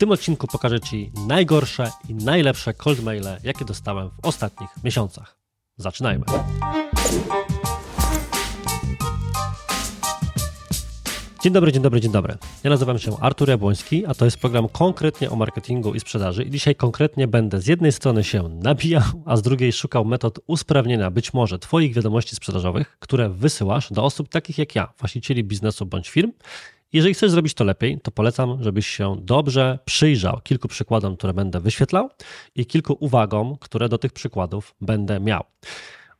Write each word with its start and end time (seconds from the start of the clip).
tym 0.00 0.10
odcinku 0.10 0.46
pokażę 0.46 0.80
Ci 0.80 1.12
najgorsze 1.26 1.90
i 2.08 2.14
najlepsze 2.14 2.74
cold 2.74 3.02
maile, 3.02 3.36
jakie 3.44 3.64
dostałem 3.64 4.10
w 4.10 4.26
ostatnich 4.26 4.70
miesiącach. 4.84 5.36
Zaczynajmy. 5.76 6.24
Dzień 11.42 11.52
dobry, 11.52 11.72
dzień 11.72 11.82
dobry, 11.82 12.00
dzień 12.00 12.12
dobry. 12.12 12.36
Ja 12.64 12.70
nazywam 12.70 12.98
się 12.98 13.20
Artur 13.20 13.48
Jabłoński, 13.48 14.06
a 14.06 14.14
to 14.14 14.24
jest 14.24 14.38
program 14.38 14.68
konkretnie 14.68 15.30
o 15.30 15.36
marketingu 15.36 15.94
i 15.94 16.00
sprzedaży. 16.00 16.42
I 16.42 16.50
dzisiaj 16.50 16.74
konkretnie 16.74 17.28
będę 17.28 17.60
z 17.60 17.66
jednej 17.66 17.92
strony 17.92 18.24
się 18.24 18.48
nabijał, 18.48 19.02
a 19.26 19.36
z 19.36 19.42
drugiej 19.42 19.72
szukał 19.72 20.04
metod 20.04 20.38
usprawnienia 20.46 21.10
być 21.10 21.34
może 21.34 21.58
Twoich 21.58 21.94
wiadomości 21.94 22.36
sprzedażowych, 22.36 22.96
które 22.98 23.28
wysyłasz 23.28 23.92
do 23.92 24.04
osób 24.04 24.28
takich 24.28 24.58
jak 24.58 24.74
ja, 24.74 24.92
właścicieli 24.98 25.44
biznesu 25.44 25.86
bądź 25.86 26.10
firm. 26.10 26.32
Jeżeli 26.92 27.14
chcesz 27.14 27.30
zrobić 27.30 27.54
to 27.54 27.64
lepiej, 27.64 28.00
to 28.00 28.10
polecam, 28.10 28.62
żebyś 28.62 28.86
się 28.86 29.16
dobrze 29.20 29.78
przyjrzał 29.84 30.40
kilku 30.40 30.68
przykładom, 30.68 31.16
które 31.16 31.34
będę 31.34 31.60
wyświetlał 31.60 32.10
i 32.54 32.66
kilku 32.66 32.96
uwagom, 33.00 33.56
które 33.60 33.88
do 33.88 33.98
tych 33.98 34.12
przykładów 34.12 34.74
będę 34.80 35.20
miał. 35.20 35.44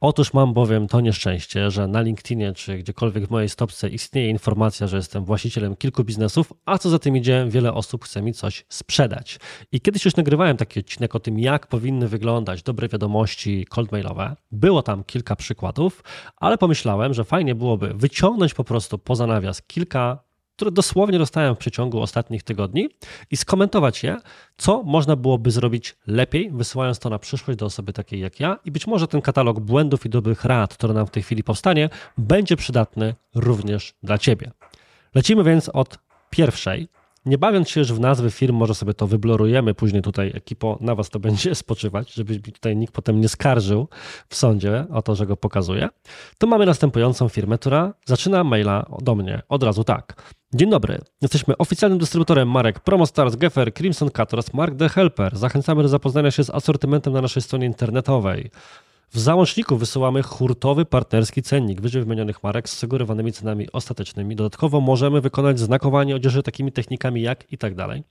Otóż 0.01 0.33
mam 0.33 0.55
bowiem 0.55 0.87
to 0.87 1.01
nieszczęście, 1.01 1.71
że 1.71 1.89
na 1.89 2.01
LinkedInie 2.01 2.53
czy 2.53 2.79
gdziekolwiek 2.79 3.27
w 3.27 3.31
mojej 3.31 3.49
stopce 3.49 3.89
istnieje 3.89 4.31
informacja, 4.31 4.87
że 4.87 4.97
jestem 4.97 5.25
właścicielem 5.25 5.77
kilku 5.77 6.05
biznesów, 6.05 6.53
a 6.67 6.79
co 6.79 6.91
za 6.91 6.99
tym 6.99 7.17
idzie, 7.17 7.47
wiele 7.49 7.73
osób 7.73 8.05
chce 8.05 8.23
mi 8.23 8.33
coś 8.33 8.65
sprzedać. 8.69 9.39
I 9.73 9.81
kiedyś 9.81 10.05
już 10.05 10.17
nagrywałem 10.17 10.57
taki 10.57 10.81
odcinek 10.81 11.15
o 11.15 11.21
tym, 11.21 11.39
jak 11.39 11.67
powinny 11.67 12.09
wyglądać 12.09 12.63
dobre 12.63 12.89
wiadomości 12.89 13.67
cold 13.69 13.93
mailowe. 13.93 14.37
Było 14.53 14.83
tam 14.83 15.05
kilka 15.05 15.37
przykładów, 15.37 16.05
ale 16.37 16.59
pomyślałem, 16.59 17.15
że 17.15 17.25
fajnie 17.25 17.55
byłoby 17.55 17.95
wyciągnąć 17.95 18.55
po 18.55 18.65
prostu 18.65 18.99
poza 18.99 19.27
nawias 19.27 19.63
kilka 19.63 20.30
które 20.61 20.71
dosłownie 20.71 21.19
dostałem 21.19 21.55
w 21.55 21.59
przeciągu 21.59 22.01
ostatnich 22.01 22.43
tygodni 22.43 22.89
i 23.31 23.37
skomentować 23.37 24.03
je, 24.03 24.17
co 24.57 24.83
można 24.83 25.17
byłoby 25.17 25.51
zrobić 25.51 25.97
lepiej, 26.07 26.51
wysyłając 26.51 26.99
to 26.99 27.11
na 27.11 27.19
przyszłość 27.19 27.59
do 27.59 27.67
osoby 27.67 27.93
takiej 27.93 28.21
jak 28.21 28.41
ja 28.41 28.59
i 28.65 28.71
być 28.71 28.87
może 28.87 29.09
ten 29.09 29.21
katalog 29.21 29.61
błędów 29.61 30.07
i 30.07 30.09
dobrych 30.09 30.45
rad, 30.45 30.75
który 30.75 30.95
nam 30.95 31.07
w 31.07 31.11
tej 31.11 31.23
chwili 31.23 31.45
powstanie, 31.45 31.89
będzie 32.19 32.57
przydatny 32.57 33.15
również 33.35 33.95
dla 34.03 34.19
Ciebie. 34.19 34.51
Lecimy 35.15 35.45
więc 35.45 35.69
od 35.69 35.99
pierwszej, 36.31 36.89
nie 37.27 37.39
bawiąc 37.39 37.69
się 37.69 37.81
już 37.81 37.93
w 37.93 38.01
nazwy 38.01 38.31
firm, 38.31 38.57
może 38.57 38.75
sobie 38.75 38.95
to 38.95 39.07
wyblorujemy 39.07 39.75
później 39.75 40.03
tutaj, 40.03 40.33
ekipo, 40.35 40.79
na 40.81 40.95
was 40.95 41.11
to 41.11 41.21
będzie 41.29 41.55
spoczywać, 41.55 42.13
żeby 42.13 42.39
tutaj 42.39 42.77
nikt 42.77 42.95
potem 42.95 43.21
nie 43.21 43.29
skarżył 43.29 43.89
w 44.29 44.37
sądzie 44.37 44.87
o 44.93 45.03
to, 45.03 45.15
że 45.15 45.27
go 45.27 45.37
pokazuję. 45.37 45.89
To 46.39 46.47
mamy 46.47 46.67
następującą 46.67 47.29
firmę, 47.29 47.59
która 47.59 47.95
zaczyna 48.05 48.45
maila 48.45 48.87
do 49.03 49.15
mnie 49.15 49.43
od 49.49 49.63
razu 49.63 49.85
tak. 49.85 50.35
Dzień 50.55 50.71
dobry. 50.71 50.99
Jesteśmy 51.23 51.57
oficjalnym 51.57 51.99
dystrybutorem 51.99 52.51
marek 52.51 52.81
Promostars, 52.81 53.37
Geffer, 53.37 53.75
Crimson 53.75 54.11
Cat 54.11 54.33
oraz 54.33 54.55
Mark 54.55 54.79
The 54.79 54.89
Helper. 54.89 55.37
Zachęcamy 55.37 55.83
do 55.83 55.89
zapoznania 55.89 56.31
się 56.31 56.45
z 56.45 56.51
asortymentem 56.51 57.13
na 57.13 57.21
naszej 57.21 57.43
stronie 57.43 57.67
internetowej. 57.67 58.51
W 59.13 59.19
załączniku 59.19 59.77
wysyłamy 59.77 60.23
hurtowy 60.23 60.85
partnerski 60.85 61.43
cennik 61.43 61.81
wyżej 61.81 62.03
wymienionych 62.03 62.43
marek 62.43 62.69
z 62.69 62.79
sugerowanymi 62.79 63.33
cenami 63.33 63.73
ostatecznymi. 63.73 64.37
Dodatkowo 64.37 64.81
możemy 64.81 65.21
wykonać 65.21 65.59
znakowanie 65.59 66.17
odzieży 66.17 66.43
takimi 66.43 66.73
technikami 66.73 67.23
jak 67.23 67.53
i 67.53 67.59
tak 67.59 67.75
dalej. 67.75 68.05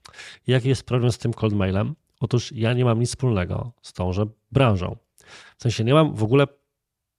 Jaki 0.46 0.68
jest 0.68 0.82
problem 0.82 1.12
z 1.12 1.18
tym 1.18 1.32
cold 1.32 1.54
mailem? 1.54 1.94
Otóż 2.20 2.52
ja 2.52 2.72
nie 2.72 2.84
mam 2.84 3.00
nic 3.00 3.08
wspólnego 3.08 3.72
z 3.82 3.92
tąże 3.92 4.26
branżą. 4.52 4.96
W 5.56 5.62
sensie 5.62 5.84
nie 5.84 5.94
mam 5.94 6.14
w 6.14 6.22
ogóle 6.22 6.46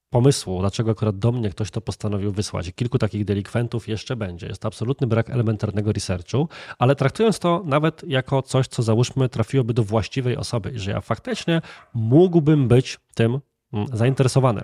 pomysłu, 0.09 0.59
dlaczego 0.59 0.91
akurat 0.91 1.19
do 1.19 1.31
mnie 1.31 1.49
ktoś 1.49 1.71
to 1.71 1.81
postanowił 1.81 2.31
wysłać. 2.31 2.71
Kilku 2.75 2.97
takich 2.97 3.25
delikwentów 3.25 3.87
jeszcze 3.87 4.15
będzie. 4.15 4.47
Jest 4.47 4.61
to 4.61 4.67
absolutny 4.67 5.07
brak 5.07 5.29
elementarnego 5.29 5.91
researchu, 5.91 6.49
ale 6.79 6.95
traktując 6.95 7.39
to 7.39 7.63
nawet 7.65 8.03
jako 8.07 8.41
coś, 8.41 8.67
co 8.67 8.83
załóżmy 8.83 9.29
trafiłoby 9.29 9.73
do 9.73 9.83
właściwej 9.83 10.37
osoby 10.37 10.71
i 10.71 10.79
że 10.79 10.91
ja 10.91 11.01
faktycznie 11.01 11.61
mógłbym 11.93 12.67
być 12.67 12.99
tym 13.13 13.39
zainteresowany. 13.93 14.63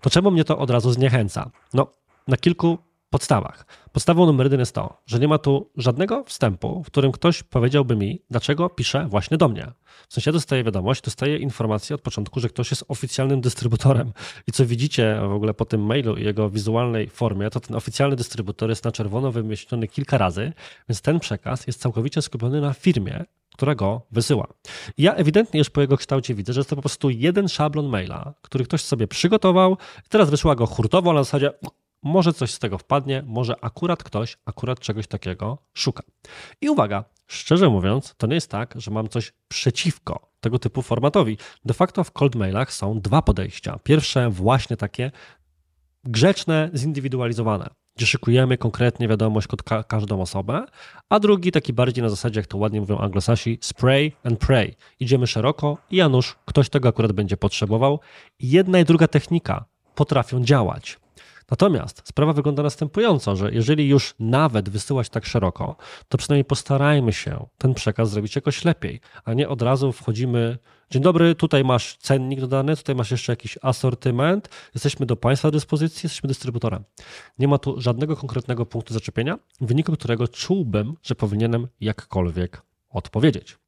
To 0.00 0.10
czemu 0.10 0.30
mnie 0.30 0.44
to 0.44 0.58
od 0.58 0.70
razu 0.70 0.92
zniechęca? 0.92 1.50
No, 1.74 1.86
na 2.28 2.36
kilku 2.36 2.78
podstawach. 3.10 3.66
Podstawą 3.92 4.26
numer 4.26 4.46
jeden 4.46 4.60
jest 4.60 4.74
to, 4.74 5.02
że 5.06 5.18
nie 5.18 5.28
ma 5.28 5.38
tu 5.38 5.70
żadnego 5.76 6.24
wstępu, 6.24 6.82
w 6.82 6.86
którym 6.86 7.12
ktoś 7.12 7.42
powiedziałby 7.42 7.96
mi, 7.96 8.22
dlaczego 8.30 8.68
pisze 8.68 9.06
właśnie 9.08 9.36
do 9.36 9.48
mnie. 9.48 9.72
W 10.08 10.14
sensie 10.14 10.32
dostaję 10.32 10.64
wiadomość, 10.64 11.02
dostaję 11.02 11.36
informację 11.36 11.94
od 11.94 12.02
początku, 12.02 12.40
że 12.40 12.48
ktoś 12.48 12.70
jest 12.70 12.84
oficjalnym 12.88 13.40
dystrybutorem. 13.40 14.12
I 14.46 14.52
co 14.52 14.66
widzicie 14.66 15.20
w 15.28 15.32
ogóle 15.32 15.54
po 15.54 15.64
tym 15.64 15.86
mailu 15.86 16.16
i 16.16 16.24
jego 16.24 16.50
wizualnej 16.50 17.08
formie, 17.08 17.50
to 17.50 17.60
ten 17.60 17.76
oficjalny 17.76 18.16
dystrybutor 18.16 18.68
jest 18.68 18.84
na 18.84 18.92
czerwono 18.92 19.32
wymyślony 19.32 19.88
kilka 19.88 20.18
razy, 20.18 20.52
więc 20.88 21.00
ten 21.00 21.20
przekaz 21.20 21.66
jest 21.66 21.80
całkowicie 21.80 22.22
skupiony 22.22 22.60
na 22.60 22.72
firmie, 22.72 23.24
która 23.54 23.74
go 23.74 24.02
wysyła. 24.10 24.46
I 24.96 25.02
ja 25.02 25.14
ewidentnie 25.14 25.58
już 25.58 25.70
po 25.70 25.80
jego 25.80 25.96
kształcie 25.96 26.34
widzę, 26.34 26.52
że 26.52 26.60
jest 26.60 26.70
to 26.70 26.76
po 26.76 26.82
prostu 26.82 27.10
jeden 27.10 27.48
szablon 27.48 27.86
maila, 27.86 28.34
który 28.42 28.64
ktoś 28.64 28.80
sobie 28.80 29.08
przygotował 29.08 29.76
i 30.06 30.08
teraz 30.08 30.30
wysyła 30.30 30.54
go 30.54 30.66
hurtowo, 30.66 31.12
na 31.12 31.24
zasadzie 31.24 31.50
może 32.02 32.32
coś 32.32 32.50
z 32.50 32.58
tego 32.58 32.78
wpadnie, 32.78 33.22
może 33.26 33.54
akurat 33.60 34.02
ktoś 34.02 34.36
akurat 34.44 34.80
czegoś 34.80 35.06
takiego 35.06 35.58
szuka. 35.74 36.02
I 36.60 36.68
uwaga, 36.68 37.04
szczerze 37.26 37.68
mówiąc, 37.68 38.14
to 38.16 38.26
nie 38.26 38.34
jest 38.34 38.50
tak, 38.50 38.74
że 38.76 38.90
mam 38.90 39.08
coś 39.08 39.32
przeciwko 39.48 40.28
tego 40.40 40.58
typu 40.58 40.82
formatowi. 40.82 41.38
De 41.64 41.74
facto 41.74 42.04
w 42.04 42.12
cold 42.12 42.34
mailach 42.34 42.72
są 42.72 43.00
dwa 43.00 43.22
podejścia. 43.22 43.78
Pierwsze 43.82 44.30
właśnie 44.30 44.76
takie 44.76 45.10
grzeczne, 46.04 46.70
zindywidualizowane, 46.74 47.70
gdzie 47.96 48.06
szykujemy 48.06 48.58
konkretnie 48.58 49.08
wiadomość 49.08 49.46
pod 49.46 49.62
ka 49.62 49.82
każdą 49.82 50.20
osobę, 50.20 50.64
a 51.08 51.20
drugi 51.20 51.52
taki 51.52 51.72
bardziej 51.72 52.02
na 52.02 52.10
zasadzie, 52.10 52.40
jak 52.40 52.46
to 52.46 52.58
ładnie 52.58 52.80
mówią 52.80 52.98
anglosasi, 52.98 53.58
spray 53.60 54.12
and 54.24 54.38
pray. 54.38 54.74
Idziemy 55.00 55.26
szeroko 55.26 55.78
i 55.90 55.96
Janusz, 55.96 56.36
ktoś 56.44 56.68
tego 56.68 56.88
akurat 56.88 57.12
będzie 57.12 57.36
potrzebował. 57.36 58.00
Jedna 58.40 58.78
i 58.78 58.84
druga 58.84 59.08
technika 59.08 59.64
potrafią 59.94 60.44
działać. 60.44 60.98
Natomiast 61.50 62.02
sprawa 62.04 62.32
wygląda 62.32 62.62
następująco, 62.62 63.36
że 63.36 63.52
jeżeli 63.52 63.88
już 63.88 64.14
nawet 64.18 64.68
wysyłać 64.68 65.08
tak 65.08 65.26
szeroko, 65.26 65.76
to 66.08 66.18
przynajmniej 66.18 66.44
postarajmy 66.44 67.12
się 67.12 67.46
ten 67.58 67.74
przekaz 67.74 68.10
zrobić 68.10 68.36
jakoś 68.36 68.64
lepiej, 68.64 69.00
a 69.24 69.34
nie 69.34 69.48
od 69.48 69.62
razu 69.62 69.92
wchodzimy. 69.92 70.58
Dzień 70.90 71.02
dobry, 71.02 71.34
tutaj 71.34 71.64
masz 71.64 71.96
cennik 71.96 72.40
dodany, 72.40 72.76
tutaj 72.76 72.94
masz 72.94 73.10
jeszcze 73.10 73.32
jakiś 73.32 73.58
asortyment, 73.62 74.48
jesteśmy 74.74 75.06
do 75.06 75.16
Państwa 75.16 75.50
dyspozycji, 75.50 76.00
jesteśmy 76.06 76.28
dystrybutorem. 76.28 76.84
Nie 77.38 77.48
ma 77.48 77.58
tu 77.58 77.80
żadnego 77.80 78.16
konkretnego 78.16 78.66
punktu 78.66 78.94
zaczepienia, 78.94 79.38
w 79.60 79.66
wyniku 79.66 79.92
którego 79.92 80.28
czułbym, 80.28 80.94
że 81.02 81.14
powinienem 81.14 81.68
jakkolwiek 81.80 82.62
odpowiedzieć. 82.90 83.58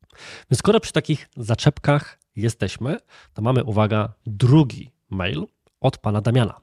Więc 0.51 0.59
skoro 0.59 0.81
przy 0.81 0.93
takich 0.93 1.29
zaczepkach 1.37 2.19
jesteśmy, 2.37 2.97
to 3.35 3.43
mamy, 3.43 3.65
uwaga, 3.65 4.13
drugi 4.27 4.91
mail 5.11 5.47
od 5.81 5.99
pana 5.99 6.21
Damiana. 6.21 6.61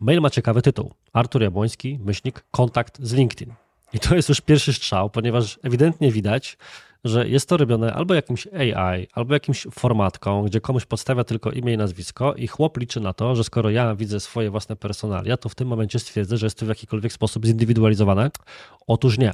Mail 0.00 0.20
ma 0.20 0.30
ciekawy 0.30 0.62
tytuł. 0.62 0.94
Artur 1.12 1.42
Jabłoński, 1.42 1.98
myślnik, 2.04 2.44
kontakt 2.50 2.98
z 3.02 3.12
LinkedIn. 3.12 3.54
I 3.92 3.98
to 3.98 4.14
jest 4.16 4.28
już 4.28 4.40
pierwszy 4.40 4.72
strzał, 4.72 5.10
ponieważ 5.10 5.58
ewidentnie 5.62 6.12
widać, 6.12 6.58
że 7.04 7.28
jest 7.28 7.48
to 7.48 7.56
robione 7.56 7.94
albo 7.94 8.14
jakimś 8.14 8.46
AI, 8.46 9.06
albo 9.12 9.34
jakimś 9.34 9.66
formatką, 9.70 10.44
gdzie 10.44 10.60
komuś 10.60 10.84
podstawia 10.84 11.24
tylko 11.24 11.50
imię 11.50 11.72
i 11.72 11.76
nazwisko 11.76 12.34
i 12.34 12.46
chłop 12.46 12.76
liczy 12.76 13.00
na 13.00 13.12
to, 13.12 13.36
że 13.36 13.44
skoro 13.44 13.70
ja 13.70 13.94
widzę 13.94 14.20
swoje 14.20 14.50
własne 14.50 14.76
personalia, 14.76 15.36
to 15.36 15.48
w 15.48 15.54
tym 15.54 15.68
momencie 15.68 15.98
stwierdzę, 15.98 16.36
że 16.36 16.46
jest 16.46 16.58
to 16.58 16.66
w 16.66 16.68
jakikolwiek 16.68 17.12
sposób 17.12 17.46
zindywidualizowane. 17.46 18.30
Otóż 18.86 19.18
nie. 19.18 19.32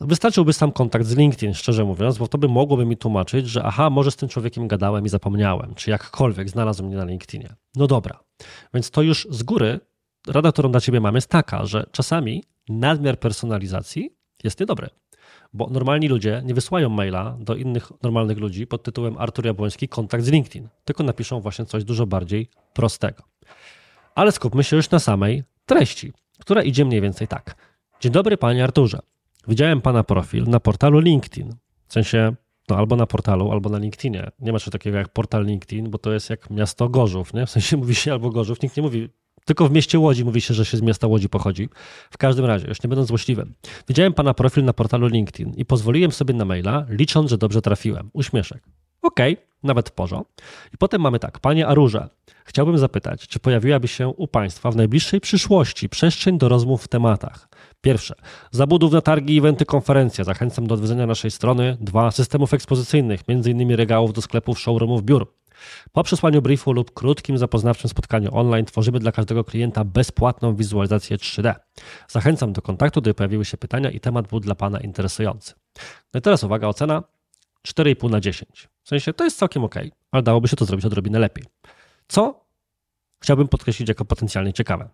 Wystarczyłby 0.00 0.52
sam 0.52 0.72
kontakt 0.72 1.06
z 1.06 1.16
LinkedIn, 1.16 1.54
szczerze 1.54 1.84
mówiąc, 1.84 2.18
bo 2.18 2.28
to 2.28 2.38
by 2.38 2.48
mogłoby 2.48 2.86
mi 2.86 2.96
tłumaczyć, 2.96 3.48
że 3.48 3.62
aha, 3.64 3.90
może 3.90 4.10
z 4.10 4.16
tym 4.16 4.28
człowiekiem 4.28 4.68
gadałem 4.68 5.06
i 5.06 5.08
zapomniałem, 5.08 5.74
czy 5.74 5.90
jakkolwiek 5.90 6.48
znalazł 6.48 6.84
mnie 6.84 6.96
na 6.96 7.04
LinkedInie. 7.04 7.54
No 7.76 7.86
dobra, 7.86 8.20
więc 8.74 8.90
to 8.90 9.02
już 9.02 9.28
z 9.30 9.42
góry 9.42 9.80
rada, 10.28 10.52
którą 10.52 10.70
dla 10.70 10.80
ciebie 10.80 11.00
mam, 11.00 11.14
jest 11.14 11.28
taka, 11.28 11.66
że 11.66 11.86
czasami 11.92 12.44
nadmiar 12.68 13.18
personalizacji 13.18 14.10
jest 14.44 14.60
niedobry. 14.60 14.88
Bo 15.52 15.66
normalni 15.70 16.08
ludzie 16.08 16.42
nie 16.44 16.54
wysyłają 16.54 16.88
maila 16.88 17.36
do 17.40 17.54
innych 17.54 17.92
normalnych 18.02 18.38
ludzi 18.38 18.66
pod 18.66 18.82
tytułem 18.82 19.18
Artur 19.18 19.46
Jabłoński 19.46 19.88
kontakt 19.88 20.24
z 20.24 20.28
LinkedIn, 20.28 20.68
tylko 20.84 21.02
napiszą 21.02 21.40
właśnie 21.40 21.66
coś 21.66 21.84
dużo 21.84 22.06
bardziej 22.06 22.48
prostego. 22.72 23.22
Ale 24.14 24.32
skupmy 24.32 24.64
się 24.64 24.76
już 24.76 24.90
na 24.90 24.98
samej 24.98 25.44
treści, 25.66 26.12
która 26.38 26.62
idzie 26.62 26.84
mniej 26.84 27.00
więcej 27.00 27.28
tak. 27.28 27.54
Dzień 28.00 28.12
dobry, 28.12 28.36
panie 28.36 28.64
Arturze. 28.64 28.98
Widziałem 29.48 29.80
pana 29.80 30.04
profil 30.04 30.44
na 30.44 30.60
portalu 30.60 30.98
LinkedIn. 30.98 31.54
W 31.86 31.92
sensie, 31.92 32.34
albo 32.76 32.96
na 32.96 33.06
portalu, 33.06 33.52
albo 33.52 33.70
na 33.70 33.78
LinkedInie. 33.78 34.30
Nie 34.40 34.52
ma 34.52 34.58
czegoś 34.58 34.72
takiego 34.72 34.98
jak 34.98 35.08
portal 35.08 35.46
LinkedIn, 35.46 35.90
bo 35.90 35.98
to 35.98 36.12
jest 36.12 36.30
jak 36.30 36.50
miasto 36.50 36.88
Gorzów, 36.88 37.34
nie? 37.34 37.46
W 37.46 37.50
sensie 37.50 37.76
mówi 37.82 37.94
się 37.94 38.12
albo 38.12 38.30
Gorzów, 38.30 38.62
nikt 38.62 38.76
nie 38.76 38.82
mówi 38.82 39.08
tylko 39.44 39.68
w 39.68 39.72
mieście 39.72 39.98
Łodzi 39.98 40.24
mówi 40.24 40.40
się, 40.40 40.54
że 40.54 40.64
się 40.64 40.76
z 40.76 40.82
miasta 40.82 41.06
Łodzi 41.06 41.28
pochodzi. 41.28 41.68
W 42.10 42.18
każdym 42.18 42.44
razie, 42.44 42.68
już 42.68 42.82
nie 42.82 42.88
będąc 42.88 43.08
złośliwym, 43.08 43.54
widziałem 43.88 44.12
pana 44.12 44.34
profil 44.34 44.64
na 44.64 44.72
portalu 44.72 45.06
LinkedIn 45.06 45.54
i 45.56 45.64
pozwoliłem 45.64 46.12
sobie 46.12 46.34
na 46.34 46.44
maila, 46.44 46.86
licząc, 46.88 47.30
że 47.30 47.38
dobrze 47.38 47.62
trafiłem. 47.62 48.10
Uśmieszek. 48.12 48.62
Okej, 49.02 49.32
okay, 49.32 49.46
nawet 49.62 49.90
porządku. 49.90 50.32
I 50.74 50.76
potem 50.78 51.00
mamy 51.00 51.18
tak, 51.18 51.38
panie 51.38 51.66
Arurze, 51.66 52.08
chciałbym 52.44 52.78
zapytać, 52.78 53.28
czy 53.28 53.38
pojawiłaby 53.38 53.88
się 53.88 54.08
u 54.08 54.26
państwa 54.26 54.70
w 54.70 54.76
najbliższej 54.76 55.20
przyszłości 55.20 55.88
przestrzeń 55.88 56.38
do 56.38 56.48
rozmów 56.48 56.84
w 56.84 56.88
tematach 56.88 57.48
Pierwsze, 57.82 58.14
zabudów 58.50 58.92
na 58.92 59.00
targi, 59.00 59.38
eventy, 59.38 59.64
konferencje. 59.64 60.24
Zachęcam 60.24 60.66
do 60.66 60.74
odwiedzenia 60.74 61.06
naszej 61.06 61.30
strony. 61.30 61.76
Dwa, 61.80 62.10
systemów 62.10 62.54
ekspozycyjnych, 62.54 63.20
m.in. 63.28 63.70
regałów 63.74 64.12
do 64.12 64.22
sklepów, 64.22 64.60
showroomów, 64.60 65.02
biur. 65.02 65.34
Po 65.92 66.02
przesłaniu 66.02 66.42
briefu 66.42 66.72
lub 66.72 66.94
krótkim 66.94 67.38
zapoznawczym 67.38 67.90
spotkaniu 67.90 68.34
online 68.34 68.64
tworzymy 68.64 68.98
dla 68.98 69.12
każdego 69.12 69.44
klienta 69.44 69.84
bezpłatną 69.84 70.56
wizualizację 70.56 71.16
3D. 71.16 71.54
Zachęcam 72.08 72.52
do 72.52 72.62
kontaktu, 72.62 73.02
gdy 73.02 73.14
pojawiły 73.14 73.44
się 73.44 73.56
pytania 73.56 73.90
i 73.90 74.00
temat 74.00 74.28
był 74.28 74.40
dla 74.40 74.54
Pana 74.54 74.80
interesujący. 74.80 75.54
No 76.14 76.18
i 76.18 76.20
teraz 76.20 76.44
uwaga, 76.44 76.68
ocena 76.68 77.02
4,5 77.68 78.10
na 78.10 78.20
10. 78.20 78.68
W 78.82 78.88
sensie 78.88 79.12
to 79.12 79.24
jest 79.24 79.38
całkiem 79.38 79.64
ok, 79.64 79.74
ale 80.10 80.22
dałoby 80.22 80.48
się 80.48 80.56
to 80.56 80.64
zrobić 80.64 80.86
odrobinę 80.86 81.18
lepiej. 81.18 81.44
Co 82.08 82.44
chciałbym 83.22 83.48
podkreślić 83.48 83.88
jako 83.88 84.04
potencjalnie 84.04 84.52
ciekawe? 84.52 84.88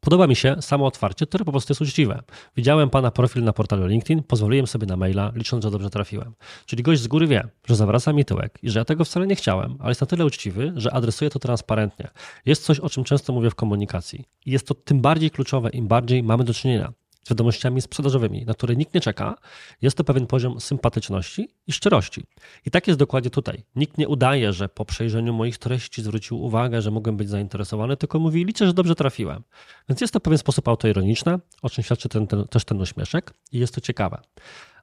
Podoba 0.00 0.26
mi 0.26 0.36
się 0.36 0.56
samo 0.60 0.86
otwarcie, 0.86 1.26
które 1.26 1.44
po 1.44 1.52
prostu 1.52 1.72
jest 1.72 1.80
uczciwe. 1.80 2.22
Widziałem 2.56 2.90
pana 2.90 3.10
profil 3.10 3.44
na 3.44 3.52
portalu 3.52 3.86
LinkedIn, 3.86 4.22
pozwoliłem 4.22 4.66
sobie 4.66 4.86
na 4.86 4.96
maila, 4.96 5.32
licząc, 5.34 5.64
że 5.64 5.70
dobrze 5.70 5.90
trafiłem. 5.90 6.34
Czyli 6.66 6.82
gość 6.82 7.00
z 7.00 7.06
góry 7.06 7.26
wie, 7.26 7.48
że 7.68 7.76
zawraca 7.76 8.12
mi 8.12 8.24
tyłek 8.24 8.58
i 8.62 8.70
że 8.70 8.78
ja 8.78 8.84
tego 8.84 9.04
wcale 9.04 9.26
nie 9.26 9.36
chciałem, 9.36 9.76
ale 9.80 9.90
jest 9.90 10.00
na 10.00 10.06
tyle 10.06 10.26
uczciwy, 10.26 10.72
że 10.76 10.92
adresuje 10.92 11.30
to 11.30 11.38
transparentnie. 11.38 12.08
Jest 12.46 12.64
coś, 12.64 12.80
o 12.80 12.90
czym 12.90 13.04
często 13.04 13.32
mówię 13.32 13.50
w 13.50 13.54
komunikacji. 13.54 14.24
I 14.46 14.50
jest 14.50 14.66
to 14.66 14.74
tym 14.74 15.00
bardziej 15.00 15.30
kluczowe, 15.30 15.70
im 15.70 15.88
bardziej 15.88 16.22
mamy 16.22 16.44
do 16.44 16.54
czynienia 16.54 16.92
wiadomościami 17.30 17.80
sprzedażowymi, 17.80 18.44
na 18.44 18.54
które 18.54 18.76
nikt 18.76 18.94
nie 18.94 19.00
czeka, 19.00 19.34
jest 19.82 19.96
to 19.96 20.04
pewien 20.04 20.26
poziom 20.26 20.60
sympatyczności 20.60 21.48
i 21.66 21.72
szczerości. 21.72 22.24
I 22.66 22.70
tak 22.70 22.86
jest 22.86 22.98
dokładnie 22.98 23.30
tutaj. 23.30 23.64
Nikt 23.76 23.98
nie 23.98 24.08
udaje, 24.08 24.52
że 24.52 24.68
po 24.68 24.84
przejrzeniu 24.84 25.32
moich 25.32 25.58
treści 25.58 26.02
zwrócił 26.02 26.42
uwagę, 26.42 26.82
że 26.82 26.90
mogłem 26.90 27.16
być 27.16 27.28
zainteresowany, 27.28 27.96
tylko 27.96 28.18
mówi, 28.18 28.44
liczę, 28.44 28.66
że 28.66 28.74
dobrze 28.74 28.94
trafiłem. 28.94 29.42
Więc 29.88 30.00
jest 30.00 30.12
to 30.12 30.20
pewien 30.20 30.38
sposób 30.38 30.68
autoironiczny, 30.68 31.38
o 31.62 31.70
czym 31.70 31.84
świadczy 31.84 32.08
ten, 32.08 32.26
ten, 32.26 32.48
też 32.48 32.64
ten 32.64 32.80
uśmieszek 32.80 33.34
i 33.52 33.58
jest 33.58 33.74
to 33.74 33.80
ciekawe. 33.80 34.20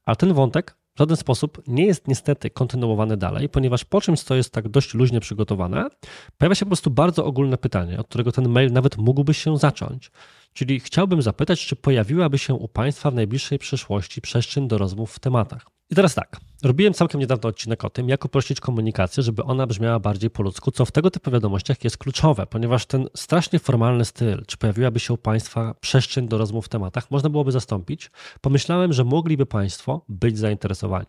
Ale 0.05 0.15
ten 0.15 0.33
wątek 0.33 0.77
w 0.97 0.99
żaden 0.99 1.17
sposób 1.17 1.61
nie 1.67 1.85
jest 1.85 2.07
niestety 2.07 2.49
kontynuowany 2.49 3.17
dalej, 3.17 3.49
ponieważ 3.49 3.85
po 3.85 4.01
czymś, 4.01 4.21
co 4.21 4.35
jest 4.35 4.53
tak 4.53 4.69
dość 4.69 4.93
luźnie 4.93 5.19
przygotowane, 5.19 5.89
pojawia 6.37 6.55
się 6.55 6.65
po 6.65 6.69
prostu 6.69 6.89
bardzo 6.89 7.25
ogólne 7.25 7.57
pytanie, 7.57 7.99
od 7.99 8.07
którego 8.07 8.31
ten 8.31 8.49
mail 8.49 8.71
nawet 8.71 8.97
mógłby 8.97 9.33
się 9.33 9.57
zacząć. 9.57 10.11
Czyli 10.57 10.79
chciałbym 10.79 11.21
zapytać, 11.21 11.65
czy 11.65 11.75
pojawiłaby 11.75 12.37
się 12.37 12.53
u 12.53 12.67
Państwa 12.67 13.11
w 13.11 13.15
najbliższej 13.15 13.59
przyszłości 13.59 14.21
przestrzeń 14.21 14.67
do 14.67 14.77
rozmów 14.77 15.13
w 15.13 15.19
tematach. 15.19 15.65
I 15.89 15.95
teraz 15.95 16.15
tak, 16.15 16.39
robiłem 16.63 16.93
całkiem 16.93 17.21
niedawno 17.21 17.49
odcinek 17.49 17.83
o 17.83 17.89
tym, 17.89 18.09
jak 18.09 18.25
uprościć 18.25 18.59
komunikację, 18.59 19.23
żeby 19.23 19.43
ona 19.43 19.67
brzmiała 19.67 19.99
bardziej 19.99 20.29
po 20.29 20.43
ludzku, 20.43 20.71
co 20.71 20.85
w 20.85 20.91
tego 20.91 21.11
typu 21.11 21.31
wiadomościach 21.31 21.83
jest 21.83 21.97
kluczowe, 21.97 22.47
ponieważ 22.47 22.85
ten 22.85 23.07
strasznie 23.15 23.59
formalny 23.59 24.05
styl, 24.05 24.45
czy 24.47 24.57
pojawiłaby 24.57 24.99
się 24.99 25.13
u 25.13 25.17
Państwa 25.17 25.73
przestrzeń 25.81 26.27
do 26.27 26.37
rozmów 26.37 26.65
w 26.65 26.69
tematach, 26.69 27.11
można 27.11 27.29
byłoby 27.29 27.51
zastąpić. 27.51 28.11
Pomyślałem, 28.41 28.93
że 28.93 29.03
mogliby 29.03 29.45
Państwo 29.45 30.05
być 30.09 30.37
zainteresowani. 30.37 31.05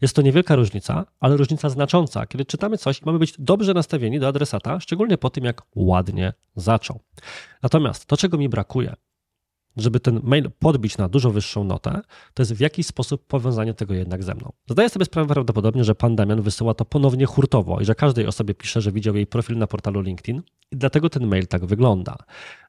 Jest 0.00 0.16
to 0.16 0.22
niewielka 0.22 0.56
różnica, 0.56 1.04
ale 1.20 1.36
różnica 1.36 1.68
znacząca, 1.68 2.26
kiedy 2.26 2.44
czytamy 2.44 2.78
coś 2.78 3.02
mamy 3.02 3.18
być 3.18 3.34
dobrze 3.38 3.74
nastawieni 3.74 4.20
do 4.20 4.28
adresata, 4.28 4.80
szczególnie 4.80 5.18
po 5.18 5.30
tym, 5.30 5.44
jak 5.44 5.62
ładnie 5.74 6.32
zaczął. 6.56 7.00
Natomiast 7.62 8.06
to, 8.06 8.16
czego 8.16 8.38
mi 8.38 8.48
brakuje, 8.48 8.94
żeby 9.76 10.00
ten 10.00 10.20
mail 10.22 10.50
podbić 10.58 10.98
na 10.98 11.08
dużo 11.08 11.30
wyższą 11.30 11.64
notę, 11.64 12.00
to 12.34 12.42
jest 12.42 12.54
w 12.54 12.60
jakiś 12.60 12.86
sposób 12.86 13.26
powiązanie 13.26 13.74
tego 13.74 13.94
jednak 13.94 14.22
ze 14.22 14.34
mną. 14.34 14.52
Zdaję 14.70 14.88
sobie 14.88 15.04
sprawę 15.04 15.34
prawdopodobnie, 15.34 15.84
że 15.84 15.94
pan 15.94 16.16
Damian 16.16 16.42
wysyła 16.42 16.74
to 16.74 16.84
ponownie 16.84 17.26
hurtowo 17.26 17.80
i 17.80 17.84
że 17.84 17.94
każdej 17.94 18.26
osobie 18.26 18.54
pisze, 18.54 18.80
że 18.80 18.92
widział 18.92 19.16
jej 19.16 19.26
profil 19.26 19.58
na 19.58 19.66
portalu 19.66 20.00
LinkedIn 20.00 20.42
i 20.70 20.76
dlatego 20.76 21.10
ten 21.10 21.26
mail 21.26 21.46
tak 21.46 21.66
wygląda. 21.66 22.16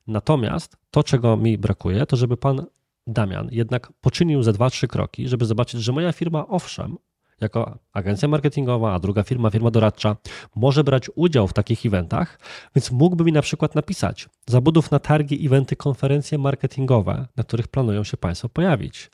Natomiast 0.08 0.78
to, 0.92 1.04
czego 1.04 1.38
mi 1.38 1.58
brakuje, 1.58 2.06
to 2.06 2.18
żeby 2.18 2.38
pan 2.38 2.66
Damian 3.08 3.48
jednak 3.52 3.94
poczynił 4.02 4.44
ze 4.44 4.54
dwa, 4.54 4.70
trzy 4.70 4.88
kroki, 4.88 5.28
żeby 5.28 5.46
zobaczyć, 5.46 5.82
że 5.82 5.92
moja 5.92 6.12
firma, 6.12 6.48
owszem, 6.48 6.98
jako 7.42 7.80
agencja 7.94 8.28
marketingowa, 8.28 8.94
a 8.94 9.00
druga 9.00 9.24
firma, 9.24 9.50
firma 9.50 9.72
doradcza, 9.72 10.16
może 10.56 10.84
brać 10.84 11.10
udział 11.16 11.48
w 11.48 11.54
takich 11.54 11.86
eventach, 11.86 12.40
więc 12.76 12.92
mógłby 12.92 13.24
mi 13.24 13.32
na 13.32 13.42
przykład 13.42 13.76
napisać 13.76 14.30
zabudów 14.48 14.92
na 14.92 15.00
targi, 15.00 15.46
eventy, 15.46 15.76
konferencje 15.76 16.38
marketingowe, 16.38 17.28
na 17.36 17.44
których 17.44 17.68
planują 17.68 18.04
się 18.04 18.18
Państwo 18.18 18.50
pojawić. 18.50 19.12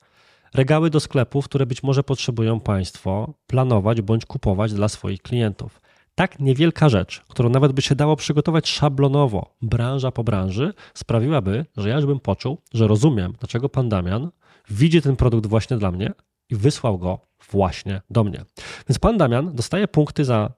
Regały 0.54 0.90
do 0.90 1.00
sklepów, 1.00 1.46
które 1.46 1.66
być 1.66 1.84
może 1.84 2.04
potrzebują 2.04 2.60
Państwo 2.60 3.34
planować 3.48 4.02
bądź 4.02 4.26
kupować 4.26 4.74
dla 4.74 4.88
swoich 4.88 5.22
klientów. 5.22 5.82
Tak 6.20 6.40
niewielka 6.40 6.90
rzecz, 6.90 7.22
którą 7.30 7.50
nawet 7.50 7.72
by 7.72 7.82
się 7.82 7.96
dało 7.96 8.16
przygotować 8.16 8.70
szablonowo, 8.70 9.56
branża 9.62 10.12
po 10.12 10.24
branży, 10.24 10.74
sprawiłaby, 10.94 11.66
że 11.78 11.90
ja 11.90 11.96
już 11.96 12.06
bym 12.06 12.20
poczuł, 12.20 12.58
że 12.74 12.88
rozumiem, 12.88 13.34
dlaczego 13.40 13.70
pan 13.70 13.90
Damian 13.90 14.32
widzi 14.70 15.02
ten 15.02 15.16
produkt 15.16 15.48
właśnie 15.48 15.78
dla 15.78 15.92
mnie 15.92 16.12
i 16.50 16.56
wysłał 16.56 16.98
go 16.98 17.20
właśnie 17.52 18.02
do 18.10 18.24
mnie. 18.24 18.46
Więc 18.90 19.00
pan 19.00 19.18
Damian 19.18 19.56
dostaje 19.56 19.88
punkty 19.88 20.26
za 20.26 20.52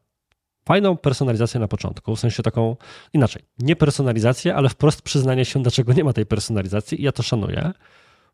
fajną 0.65 0.97
personalizację 0.97 1.59
na 1.59 1.67
początku, 1.67 2.15
w 2.15 2.19
sensie 2.19 2.43
taką 2.43 2.75
inaczej, 3.13 3.41
nie 3.59 3.75
personalizację, 3.75 4.55
ale 4.55 4.69
wprost 4.69 5.01
przyznanie 5.01 5.45
się, 5.45 5.61
dlaczego 5.61 5.93
nie 5.93 6.03
ma 6.03 6.13
tej 6.13 6.25
personalizacji 6.25 7.01
i 7.01 7.03
ja 7.03 7.11
to 7.11 7.23
szanuję. 7.23 7.71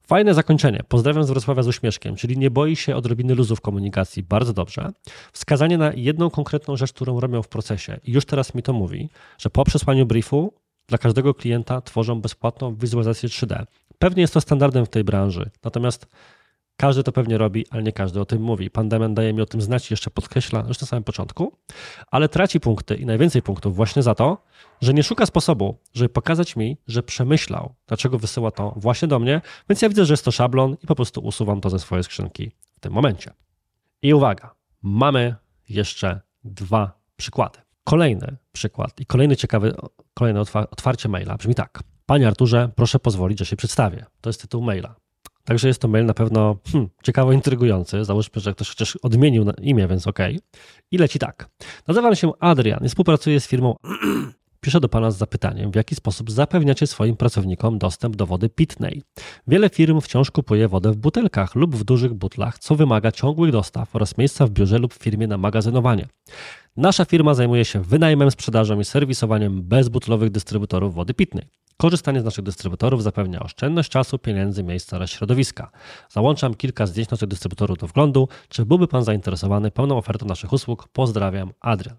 Fajne 0.08 0.34
zakończenie. 0.34 0.84
Pozdrawiam 0.88 1.24
z 1.24 1.30
Wrocławia 1.30 1.64
z 1.64 1.68
uśmieszkiem, 1.68 2.16
czyli 2.16 2.38
nie 2.38 2.52
boi 2.52 2.76
się 2.76 2.96
odrobiny 2.96 3.36
luzów 3.36 3.62
komunikacji. 3.62 4.24
Bardzo 4.24 4.54
dobrze. 4.54 4.92
Wskazanie 5.34 5.78
na 5.78 5.94
jedną 5.94 6.30
konkretną 6.30 6.76
rzecz, 6.76 6.94
którą 6.94 7.20
robią 7.20 7.42
w 7.42 7.48
procesie. 7.48 8.00
I 8.04 8.12
już 8.12 8.26
teraz 8.26 8.56
mi 8.56 8.64
to 8.64 8.74
mówi, 8.74 9.10
że 9.38 9.50
po 9.50 9.64
przesłaniu 9.64 10.06
briefu 10.06 10.54
dla 10.88 10.98
każdego 10.98 11.34
klienta 11.34 11.82
tworzą 11.82 12.22
bezpłatną 12.22 12.76
wizualizację 12.76 13.30
3D. 13.30 13.66
Pewnie 14.00 14.22
jest 14.22 14.34
to 14.34 14.42
standardem 14.42 14.86
w 14.86 14.90
tej 14.90 15.04
branży, 15.04 15.50
natomiast 15.64 16.08
każdy 16.78 17.04
to 17.04 17.12
pewnie 17.12 17.38
robi, 17.38 17.66
ale 17.70 17.84
nie 17.84 17.92
każdy 17.92 18.22
o 18.22 18.26
tym 18.26 18.42
mówi. 18.42 18.70
Pan 18.70 18.90
Damian 18.90 19.14
daje 19.14 19.34
mi 19.34 19.42
o 19.42 19.46
tym 19.46 19.62
znać, 19.62 19.92
jeszcze 19.92 20.12
podkreśla 20.12 20.64
już 20.68 20.82
na 20.82 20.88
samym 20.88 21.04
początku, 21.04 21.54
ale 22.12 22.30
traci 22.30 22.60
punkty 22.60 22.96
i 22.96 23.06
najwięcej 23.06 23.42
punktów 23.42 23.76
właśnie 23.76 24.04
za 24.04 24.16
to, 24.16 24.38
że 24.82 24.94
nie 24.94 25.04
szuka 25.04 25.26
sposobu, 25.26 25.78
żeby 25.94 26.10
pokazać 26.10 26.56
mi, 26.56 26.78
że 26.88 27.04
przemyślał, 27.04 27.76
dlaczego 27.88 28.20
wysyła 28.20 28.52
to 28.52 28.74
właśnie 28.76 29.08
do 29.08 29.20
mnie, 29.20 29.42
więc 29.70 29.82
ja 29.82 29.90
widzę, 29.90 30.06
że 30.06 30.14
jest 30.14 30.26
to 30.26 30.32
szablon 30.32 30.78
i 30.84 30.88
po 30.88 30.96
prostu 30.96 31.22
usuwam 31.22 31.62
to 31.62 31.70
ze 31.70 31.80
swojej 31.80 32.04
skrzynki 32.04 32.52
w 32.72 32.80
tym 32.80 32.94
momencie. 32.94 33.34
I 34.02 34.14
uwaga, 34.14 34.56
mamy 34.82 35.36
jeszcze 35.70 36.22
dwa 36.44 37.00
przykłady. 37.16 37.60
Kolejny 37.84 38.38
przykład 38.52 39.00
i 39.00 39.06
kolejny 39.06 39.36
ciekawy, 39.36 39.76
kolejne 40.14 40.42
otwarcie 40.72 41.10
maila 41.10 41.38
brzmi 41.38 41.56
tak. 41.56 41.84
Panie 42.06 42.28
Arturze, 42.28 42.70
proszę 42.76 43.00
pozwolić, 43.00 43.40
że 43.40 43.46
się 43.46 43.56
przedstawię. 43.56 44.06
To 44.22 44.30
jest 44.30 44.42
tytuł 44.42 44.62
maila. 44.62 44.96
Także 45.48 45.68
jest 45.68 45.82
to 45.82 45.88
mail 45.88 46.06
na 46.06 46.14
pewno 46.14 46.58
hmm, 46.72 46.90
ciekawo 47.04 47.32
intrygujący. 47.32 48.06
Załóżmy, 48.06 48.42
że 48.42 48.54
ktoś 48.54 48.70
chociaż 48.70 48.96
odmienił 48.96 49.46
imię, 49.62 49.88
więc 49.88 50.08
ok. 50.08 50.20
I 50.92 50.98
leci 50.98 51.20
tak. 51.20 51.50
Nazywam 51.88 52.16
się 52.16 52.32
Adrian 52.40 52.86
i 52.86 52.90
współpracuję 52.90 53.40
z 53.40 53.48
firmą. 53.48 53.76
Piszę 54.62 54.80
do 54.80 54.90
Pana 54.90 55.12
z 55.12 55.18
zapytaniem, 55.18 55.72
w 55.72 55.76
jaki 55.76 55.96
sposób 55.96 56.32
zapewniacie 56.32 56.88
swoim 56.88 57.16
pracownikom 57.16 57.78
dostęp 57.78 58.16
do 58.16 58.26
wody 58.26 58.50
pitnej. 58.50 59.02
Wiele 59.48 59.70
firm 59.70 60.02
wciąż 60.02 60.32
kupuje 60.32 60.68
wodę 60.68 60.92
w 60.92 60.98
butelkach 60.98 61.56
lub 61.56 61.76
w 61.76 61.84
dużych 61.84 62.14
butlach, 62.14 62.60
co 62.60 62.76
wymaga 62.76 63.12
ciągłych 63.12 63.52
dostaw 63.52 63.96
oraz 63.96 64.18
miejsca 64.18 64.48
w 64.48 64.50
biurze 64.50 64.78
lub 64.78 64.94
firmie 64.94 65.28
na 65.28 65.38
magazynowanie. 65.38 66.08
Nasza 66.78 67.06
firma 67.06 67.34
zajmuje 67.34 67.66
się 67.66 67.82
wynajmem, 67.82 68.32
sprzedażą 68.32 68.80
i 68.80 68.86
serwisowaniem 68.86 69.64
bezbutlowych 69.64 70.30
dystrybutorów 70.30 70.94
wody 70.94 71.14
pitnej. 71.14 71.48
Korzystanie 71.78 72.22
z 72.22 72.24
naszych 72.24 72.44
dystrybutorów 72.44 73.04
zapewnia 73.04 73.40
oszczędność 73.40 73.90
czasu, 73.90 74.20
pieniędzy, 74.20 74.64
miejsca 74.64 74.96
oraz 74.96 75.10
środowiska. 75.10 75.72
Załączam 76.10 76.56
kilka 76.56 76.86
zdjęć 76.86 77.10
naszych 77.10 77.28
dystrybutorów 77.28 77.78
do 77.78 77.88
wglądu. 77.88 78.28
Czy 78.50 78.66
byłby 78.66 78.88
Pan 78.88 79.04
zainteresowany 79.04 79.72
pełną 79.72 79.98
ofertą 79.98 80.26
naszych 80.26 80.54
usług? 80.54 80.88
Pozdrawiam, 80.88 81.54
Adrian. 81.60 81.98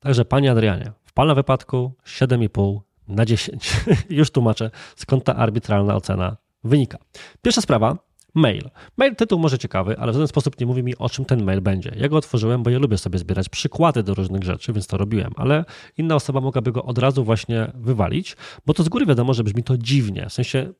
Także 0.00 0.24
Panie 0.24 0.52
Adrianie, 0.52 0.92
w 1.04 1.12
Pana 1.12 1.34
wypadku 1.34 1.92
7,5 2.06 2.80
na 3.08 3.24
10. 3.24 3.72
Już 4.10 4.30
tłumaczę, 4.30 4.70
skąd 4.96 5.24
ta 5.24 5.36
arbitralna 5.36 5.96
ocena 5.96 6.36
wynika. 6.64 6.98
Pierwsza 7.42 7.60
sprawa, 7.60 7.96
mail. 8.36 8.70
Mail, 8.96 9.16
tytuł 9.16 9.38
może 9.38 9.58
ciekawy, 9.58 9.98
ale 9.98 10.12
w 10.12 10.14
żaden 10.14 10.28
sposób 10.28 10.60
nie 10.60 10.66
mówi 10.66 10.82
mi, 10.82 10.96
o 10.96 11.08
czym 11.08 11.24
ten 11.24 11.44
mail 11.44 11.60
będzie. 11.60 11.92
Ja 11.96 12.08
go 12.08 12.16
otworzyłem, 12.16 12.62
bo 12.62 12.70
ja 12.70 12.78
lubię 12.78 12.98
sobie 12.98 13.18
zbierać 13.18 13.48
przykłady 13.48 14.02
do 14.02 14.14
różnych 14.14 14.44
rzeczy, 14.44 14.72
więc 14.72 14.86
to 14.86 14.96
robiłem, 14.96 15.32
ale 15.36 15.64
inna 15.98 16.14
osoba 16.14 16.40
mogłaby 16.40 16.72
go 16.72 16.84
od 16.84 16.98
razu 16.98 17.24
właśnie 17.24 17.72
wywalić, 17.74 18.36
bo 18.66 18.74
to 18.74 18.82
z 18.82 18.88
góry 18.88 19.06
wiadomo, 19.06 19.34
że 19.34 19.44
brzmi 19.44 19.62
to 19.62 19.78
dziwnie. 19.78 20.26
W 20.28 20.32
sensie 20.32 20.72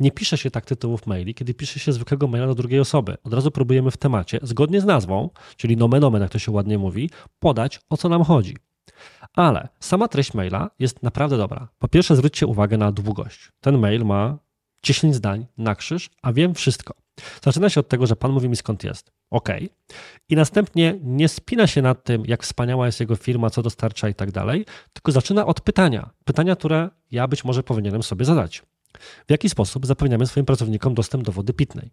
nie 0.00 0.10
pisze 0.10 0.38
się 0.38 0.50
tak 0.50 0.64
tytułów 0.64 1.06
maili, 1.06 1.34
kiedy 1.34 1.54
pisze 1.54 1.80
się 1.80 1.92
zwykłego 1.92 2.26
maila 2.26 2.46
do 2.46 2.54
drugiej 2.54 2.80
osoby. 2.80 3.16
Od 3.24 3.34
razu 3.34 3.50
próbujemy 3.50 3.90
w 3.90 3.96
temacie, 3.96 4.38
zgodnie 4.42 4.80
z 4.80 4.84
nazwą, 4.84 5.30
czyli 5.56 5.76
nomen 5.76 6.04
omen, 6.04 6.22
jak 6.22 6.30
to 6.30 6.38
się 6.38 6.52
ładnie 6.52 6.78
mówi, 6.78 7.10
podać, 7.38 7.80
o 7.90 7.96
co 7.96 8.08
nam 8.08 8.24
chodzi. 8.24 8.56
Ale 9.34 9.68
sama 9.80 10.08
treść 10.08 10.34
maila 10.34 10.70
jest 10.78 11.02
naprawdę 11.02 11.36
dobra. 11.36 11.68
Po 11.78 11.88
pierwsze, 11.88 12.16
zwróćcie 12.16 12.46
uwagę 12.46 12.78
na 12.78 12.92
długość. 12.92 13.52
Ten 13.60 13.78
mail 13.78 14.04
ma 14.04 14.38
10 14.82 15.14
zdań 15.14 15.46
na 15.58 15.74
krzyż, 15.74 16.10
a 16.22 16.32
wiem 16.32 16.54
wszystko. 16.54 17.03
Zaczyna 17.42 17.68
się 17.70 17.80
od 17.80 17.88
tego, 17.88 18.06
że 18.06 18.16
Pan 18.16 18.32
mówi 18.32 18.48
mi 18.48 18.56
skąd 18.56 18.84
jest. 18.84 19.12
OK. 19.30 19.48
I 20.28 20.36
następnie 20.36 20.98
nie 21.02 21.28
spina 21.28 21.66
się 21.66 21.82
nad 21.82 22.04
tym, 22.04 22.22
jak 22.26 22.42
wspaniała 22.42 22.86
jest 22.86 23.00
jego 23.00 23.16
firma, 23.16 23.50
co 23.50 23.62
dostarcza 23.62 24.08
i 24.08 24.14
tak 24.14 24.32
dalej, 24.32 24.66
tylko 24.92 25.12
zaczyna 25.12 25.46
od 25.46 25.60
pytania. 25.60 26.10
Pytania, 26.24 26.56
które 26.56 26.90
ja 27.10 27.28
być 27.28 27.44
może 27.44 27.62
powinienem 27.62 28.02
sobie 28.02 28.24
zadać. 28.24 28.62
W 28.98 29.30
jaki 29.30 29.48
sposób 29.48 29.86
zapewniamy 29.86 30.26
swoim 30.26 30.46
pracownikom 30.46 30.94
dostęp 30.94 31.24
do 31.24 31.32
wody 31.32 31.52
pitnej? 31.52 31.90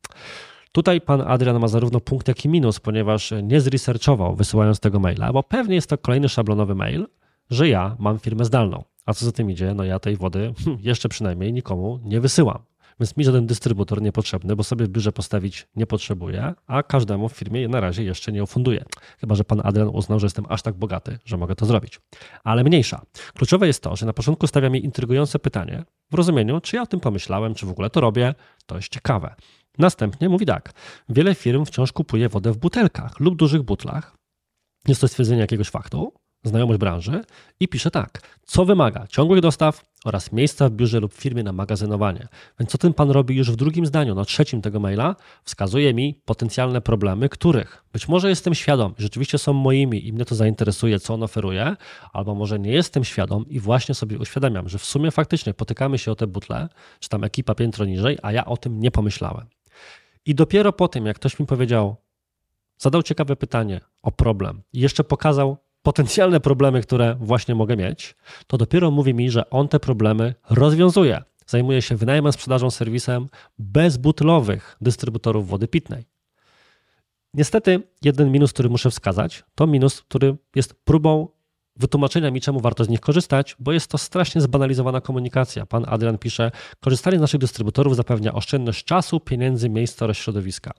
Tutaj 0.72 1.02
pan 1.02 1.22
Adrian 1.22 1.60
ma 1.60 1.68
zarówno 1.68 2.00
punkt, 2.00 2.28
jak 2.28 2.46
i 2.46 2.50
minus, 2.50 2.80
ponieważ 2.80 3.34
nie 3.44 3.62
zresearchował 3.62 4.36
wysyłając 4.36 4.80
tego 4.80 5.00
maila, 5.00 5.34
bo 5.34 5.44
pewnie 5.44 5.76
jest 5.76 5.90
to 5.90 5.98
kolejny 5.98 6.30
szablonowy 6.30 6.76
mail, 6.76 7.08
że 7.50 7.70
ja 7.70 7.96
mam 8.00 8.20
firmę 8.20 8.46
zdalną. 8.46 8.84
A 9.06 9.14
co 9.14 9.26
za 9.26 9.32
tym 9.32 9.52
idzie, 9.52 9.74
no 9.74 9.84
ja 9.84 10.00
tej 10.00 10.18
wody 10.18 10.54
hm, 10.66 10.78
jeszcze 10.82 11.10
przynajmniej 11.10 11.54
nikomu 11.54 12.00
nie 12.04 12.22
wysyłam. 12.22 12.71
Więc 13.02 13.18
mi 13.18 13.24
żaden 13.24 13.46
dystrybutor 13.46 14.02
niepotrzebny, 14.02 14.56
bo 14.56 14.64
sobie 14.64 14.88
biurze 14.88 15.12
postawić 15.12 15.68
nie 15.76 15.88
potrzebuję, 15.88 16.54
a 16.68 16.84
każdemu 16.84 17.30
w 17.30 17.34
firmie 17.34 17.68
na 17.68 17.80
razie 17.80 18.04
jeszcze 18.04 18.32
nie 18.32 18.44
ufunduję. 18.44 18.86
Chyba, 19.20 19.36
że 19.36 19.44
pan 19.44 19.62
Adrian 19.64 19.88
uznał, 19.88 20.20
że 20.20 20.26
jestem 20.26 20.46
aż 20.50 20.62
tak 20.62 20.76
bogaty, 20.76 21.20
że 21.26 21.38
mogę 21.38 21.56
to 21.56 21.66
zrobić. 21.66 22.00
Ale 22.44 22.64
mniejsza. 22.64 23.02
Kluczowe 23.34 23.68
jest 23.68 23.84
to, 23.84 23.96
że 23.96 24.06
na 24.06 24.14
początku 24.14 24.48
stawia 24.48 24.70
mi 24.70 24.86
intrygujące 24.86 25.40
pytanie 25.40 25.84
w 26.12 26.14
rozumieniu, 26.14 26.62
czy 26.62 26.76
ja 26.76 26.82
o 26.82 26.88
tym 26.88 27.00
pomyślałem, 27.00 27.54
czy 27.54 27.66
w 27.66 27.70
ogóle 27.70 27.90
to 27.90 28.02
robię. 28.02 28.36
To 28.66 28.76
jest 28.76 28.90
ciekawe. 28.90 29.36
Następnie 29.78 30.30
mówi 30.30 30.46
tak. 30.46 30.74
Wiele 31.10 31.36
firm 31.36 31.66
wciąż 31.66 31.92
kupuje 31.92 32.30
wodę 32.30 32.52
w 32.52 32.58
butelkach 32.58 33.20
lub 33.20 33.36
dużych 33.36 33.62
butlach. 33.62 34.16
Jest 34.88 35.02
to 35.02 35.08
stwierdzenie 35.08 35.42
jakiegoś 35.42 35.70
faktu, 35.70 36.14
znajomość 36.44 36.80
branży 36.80 37.24
i 37.60 37.68
pisze 37.68 37.92
tak. 37.92 38.22
Co 38.46 38.66
wymaga 38.66 39.08
ciągłych 39.08 39.42
dostaw 39.42 39.84
oraz 40.06 40.32
miejsca 40.32 40.70
w 40.70 40.72
biurze 40.72 41.00
lub 41.00 41.14
firmie 41.14 41.44
na 41.44 41.52
magazynowanie. 41.52 42.28
Więc 42.60 42.72
co 42.72 42.78
ten 42.78 42.94
pan 42.94 43.12
robi 43.12 43.36
już 43.36 43.52
w 43.52 43.56
drugim 43.56 43.86
zdaniu, 43.86 44.16
na 44.16 44.26
trzecim 44.26 44.62
tego 44.62 44.80
maila, 44.80 45.16
wskazuje 45.44 45.94
mi 45.94 46.22
potencjalne 46.26 46.82
problemy, 46.82 47.30
których 47.30 47.84
być 47.94 48.08
może 48.08 48.30
jestem 48.30 48.56
świadom, 48.56 48.94
rzeczywiście 48.98 49.38
są 49.38 49.54
moimi 49.54 50.08
i 50.08 50.14
mnie 50.14 50.26
to 50.26 50.36
zainteresuje, 50.36 51.00
co 51.00 51.14
on 51.14 51.24
oferuje, 51.24 51.76
albo 52.14 52.36
może 52.36 52.60
nie 52.60 52.72
jestem 52.72 53.04
świadom 53.04 53.46
i 53.50 53.60
właśnie 53.60 53.96
sobie 53.96 54.20
uświadamiam, 54.20 54.70
że 54.70 54.78
w 54.78 54.86
sumie 54.86 55.12
faktycznie 55.12 55.54
potykamy 55.54 55.98
się 55.98 56.12
o 56.12 56.16
te 56.16 56.28
butle, 56.28 56.70
czy 57.00 57.10
tam 57.10 57.24
ekipa 57.24 57.56
piętro 57.56 57.86
niżej, 57.86 58.18
a 58.22 58.32
ja 58.32 58.46
o 58.46 58.58
tym 58.58 58.80
nie 58.80 58.92
pomyślałem. 58.92 59.48
I 60.26 60.36
dopiero 60.36 60.74
po 60.74 60.88
tym, 60.88 61.06
jak 61.06 61.16
ktoś 61.16 61.40
mi 61.40 61.46
powiedział, 61.46 61.96
zadał 62.78 63.04
ciekawe 63.04 63.36
pytanie 63.36 63.82
o 64.02 64.12
problem 64.12 64.62
i 64.74 64.80
jeszcze 64.80 65.04
pokazał 65.04 65.58
potencjalne 65.82 66.40
problemy, 66.40 66.82
które 66.82 67.16
właśnie 67.20 67.56
mogę 67.56 67.78
mieć, 67.78 68.16
to 68.48 68.58
dopiero 68.58 68.92
mówi 68.92 69.14
mi, 69.14 69.32
że 69.32 69.50
on 69.50 69.68
te 69.68 69.80
problemy 69.80 70.36
rozwiązuje. 70.50 71.24
Zajmuje 71.48 71.82
się 71.82 71.96
wynajmem, 71.96 72.34
sprzedażą, 72.34 72.72
serwisem 72.72 73.28
bezbutlowych 73.60 74.78
dystrybutorów 74.82 75.48
wody 75.48 75.68
pitnej. 75.68 76.06
Niestety, 77.34 77.84
jeden 78.02 78.32
minus, 78.32 78.54
który 78.54 78.70
muszę 78.70 78.90
wskazać, 78.90 79.44
to 79.56 79.68
minus, 79.68 80.02
który 80.02 80.38
jest 80.56 80.74
próbą 80.84 81.28
wytłumaczenia 81.76 82.32
mi, 82.32 82.42
czemu 82.42 82.60
warto 82.60 82.84
z 82.84 82.90
nich 82.90 83.00
korzystać, 83.00 83.56
bo 83.60 83.72
jest 83.72 83.88
to 83.88 83.98
strasznie 83.98 84.42
zbanalizowana 84.42 85.02
komunikacja. 85.02 85.66
Pan 85.66 85.86
Adrian 85.88 86.18
pisze: 86.18 86.52
Korzystanie 86.80 87.18
z 87.18 87.22
naszych 87.22 87.40
dystrybutorów 87.40 87.96
zapewnia 87.96 88.34
oszczędność 88.34 88.86
czasu, 88.86 89.20
pieniędzy, 89.20 89.70
miejsca 89.70 90.06
oraz 90.06 90.18
środowiska. 90.18 90.72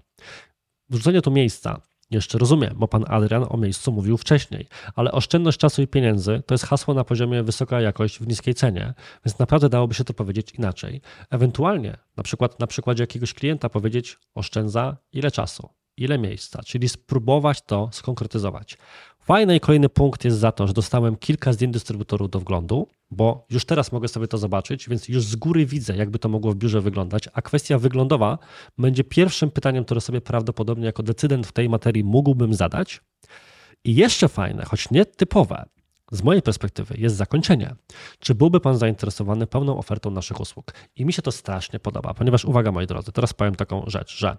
Wrzucenie 0.91 1.23
tu 1.23 1.31
miejsca 1.31 1.81
jeszcze 2.13 2.39
rozumiem, 2.39 2.75
bo 2.77 2.89
pan 2.89 3.05
Adrian 3.09 3.47
o 3.49 3.57
miejscu 3.57 3.93
mówił 3.93 4.17
wcześniej, 4.17 4.67
ale 4.95 5.13
oszczędność 5.13 5.59
czasu 5.59 5.83
i 5.83 5.87
pieniędzy 5.87 6.43
to 6.47 6.55
jest 6.55 6.65
hasło 6.65 6.95
na 6.95 7.05
poziomie 7.05 7.43
wysoka 7.43 7.81
jakość 7.81 8.19
w 8.19 8.27
niskiej 8.27 8.55
cenie, 8.55 8.95
więc 9.25 9.39
naprawdę 9.39 9.69
dałoby 9.69 9.95
się 9.95 10.05
to 10.05 10.15
powiedzieć 10.15 10.53
inaczej. 10.53 11.01
Ewentualnie, 11.31 11.97
na 12.17 12.23
przykład 12.23 12.61
na 12.61 12.67
przykładzie 12.67 13.03
jakiegoś 13.03 13.35
klienta 13.35 13.69
powiedzieć 13.69 14.19
oszczędza 14.35 14.97
ile 15.13 15.31
czasu, 15.31 15.69
ile 15.97 16.19
miejsca, 16.19 16.63
czyli 16.63 16.89
spróbować 16.89 17.63
to 17.63 17.89
skonkretyzować. 17.93 18.79
Fajny 19.25 19.57
i 19.57 19.61
kolejny 19.61 19.89
punkt 19.89 20.25
jest 20.25 20.39
za 20.39 20.53
to, 20.53 20.67
że 20.67 20.73
dostałem 20.73 21.17
kilka 21.17 21.53
zdjęć 21.53 21.73
dystrybutorów 21.73 22.31
do 22.31 22.41
wglądu, 22.41 22.89
bo 23.11 23.47
już 23.51 23.65
teraz 23.65 23.93
mogę 23.93 24.09
sobie 24.09 24.29
to 24.29 24.39
zobaczyć, 24.39 24.89
więc 24.89 25.09
już 25.09 25.25
z 25.25 25.37
góry 25.37 25.67
widzę, 25.67 25.97
jakby 25.97 26.19
to 26.19 26.29
mogło 26.29 26.53
w 26.53 26.57
biurze 26.57 26.81
wyglądać, 26.81 27.29
a 27.33 27.43
kwestia 27.43 27.79
wyglądowa 27.79 28.39
będzie 28.79 29.05
pierwszym 29.05 29.51
pytaniem, 29.51 29.85
które 29.85 30.01
sobie 30.01 30.21
prawdopodobnie 30.21 30.87
jako 30.87 31.03
decydent 31.03 31.47
w 31.47 31.53
tej 31.53 31.69
materii 31.69 32.05
mógłbym 32.05 32.55
zadać. 32.55 33.01
I 33.85 33.95
jeszcze 33.95 34.29
fajne, 34.29 34.65
choć 34.65 34.91
nie 34.91 35.05
typowe, 35.05 35.65
z 36.13 36.23
mojej 36.23 36.43
perspektywy 36.43 36.95
jest 36.99 37.17
zakończenie. 37.17 37.75
Czy 38.19 38.35
byłby 38.35 38.61
Pan 38.61 38.79
zainteresowany 38.79 39.47
pełną 39.47 39.79
ofertą 39.79 40.11
naszych 40.11 40.41
usług? 40.41 40.73
I 40.97 41.05
mi 41.05 41.13
się 41.13 41.23
to 41.23 41.33
strasznie 41.33 41.81
podoba, 41.81 42.15
ponieważ 42.15 42.45
uwaga 42.45 42.73
moi 42.73 42.87
drodzy, 42.87 43.13
teraz 43.13 43.33
powiem 43.33 43.55
taką 43.55 43.85
rzecz, 43.87 44.19
że 44.19 44.37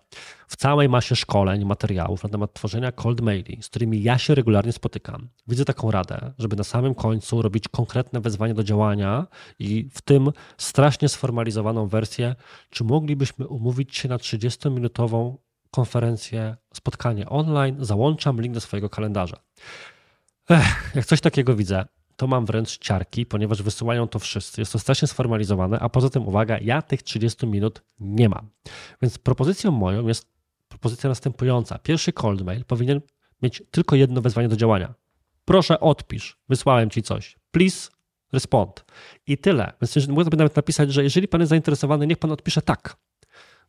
w 0.48 0.56
całej 0.56 0.90
masie 0.90 1.16
szkoleń, 1.16 1.66
materiałów 1.66 2.24
na 2.24 2.30
temat 2.30 2.54
tworzenia 2.54 2.92
cold 2.92 3.22
maili, 3.22 3.58
z 3.62 3.70
którymi 3.70 4.04
ja 4.04 4.18
się 4.18 4.36
regularnie 4.36 4.72
spotykam, 4.72 5.30
widzę 5.48 5.66
taką 5.66 5.92
radę, 5.92 6.34
żeby 6.38 6.56
na 6.56 6.64
samym 6.64 6.96
końcu 6.96 7.42
robić 7.42 7.68
konkretne 7.68 8.22
wezwanie 8.22 8.54
do 8.54 8.64
działania 8.64 9.28
i 9.60 9.90
w 9.94 10.02
tym 10.02 10.32
strasznie 10.58 11.10
sformalizowaną 11.10 11.88
wersję, 11.88 12.36
czy 12.70 12.84
moglibyśmy 12.84 13.48
umówić 13.48 13.98
się 13.98 14.10
na 14.10 14.18
30-minutową 14.18 15.36
konferencję, 15.72 16.56
spotkanie 16.74 17.30
online, 17.30 17.76
załączam 17.80 18.42
link 18.42 18.54
do 18.54 18.62
swojego 18.62 18.90
kalendarza. 18.90 19.38
Ech, 20.54 20.92
jak 20.96 21.06
coś 21.06 21.22
takiego 21.22 21.56
widzę, 21.56 21.86
to 22.16 22.28
mam 22.28 22.46
wręcz 22.46 22.78
ciarki, 22.78 23.26
ponieważ 23.26 23.62
wysyłają 23.62 24.08
to 24.08 24.20
wszyscy. 24.20 24.62
Jest 24.62 24.74
to 24.74 24.80
strasznie 24.80 25.08
sformalizowane, 25.08 25.80
a 25.80 25.90
poza 25.90 26.10
tym, 26.10 26.28
uwaga, 26.28 26.58
ja 26.62 26.82
tych 26.82 27.04
30 27.04 27.48
minut 27.48 27.82
nie 28.00 28.30
mam. 28.30 28.50
Więc 29.02 29.18
propozycją 29.18 29.72
moją 29.72 30.08
jest 30.08 30.28
propozycja 30.68 31.10
następująca. 31.10 31.80
Pierwszy 31.80 32.14
cold 32.14 32.42
mail 32.42 32.66
powinien 32.66 33.02
mieć 33.42 33.64
tylko 33.72 33.96
jedno 33.96 34.22
wezwanie 34.22 34.48
do 34.48 34.56
działania. 34.56 34.94
Proszę 35.46 35.80
odpisz, 35.80 36.38
wysłałem 36.50 36.90
ci 36.90 37.04
coś. 37.04 37.36
Please 37.52 37.90
respond. 38.34 38.86
I 39.28 39.38
tyle. 39.38 39.74
Więc 39.82 40.08
mogę 40.08 40.24
sobie 40.24 40.38
nawet 40.38 40.56
napisać, 40.56 40.94
że 40.94 41.04
jeżeli 41.04 41.28
pan 41.28 41.42
jest 41.42 41.50
zainteresowany, 41.50 42.08
niech 42.08 42.18
pan 42.18 42.32
odpisze 42.32 42.62
tak. 42.62 42.98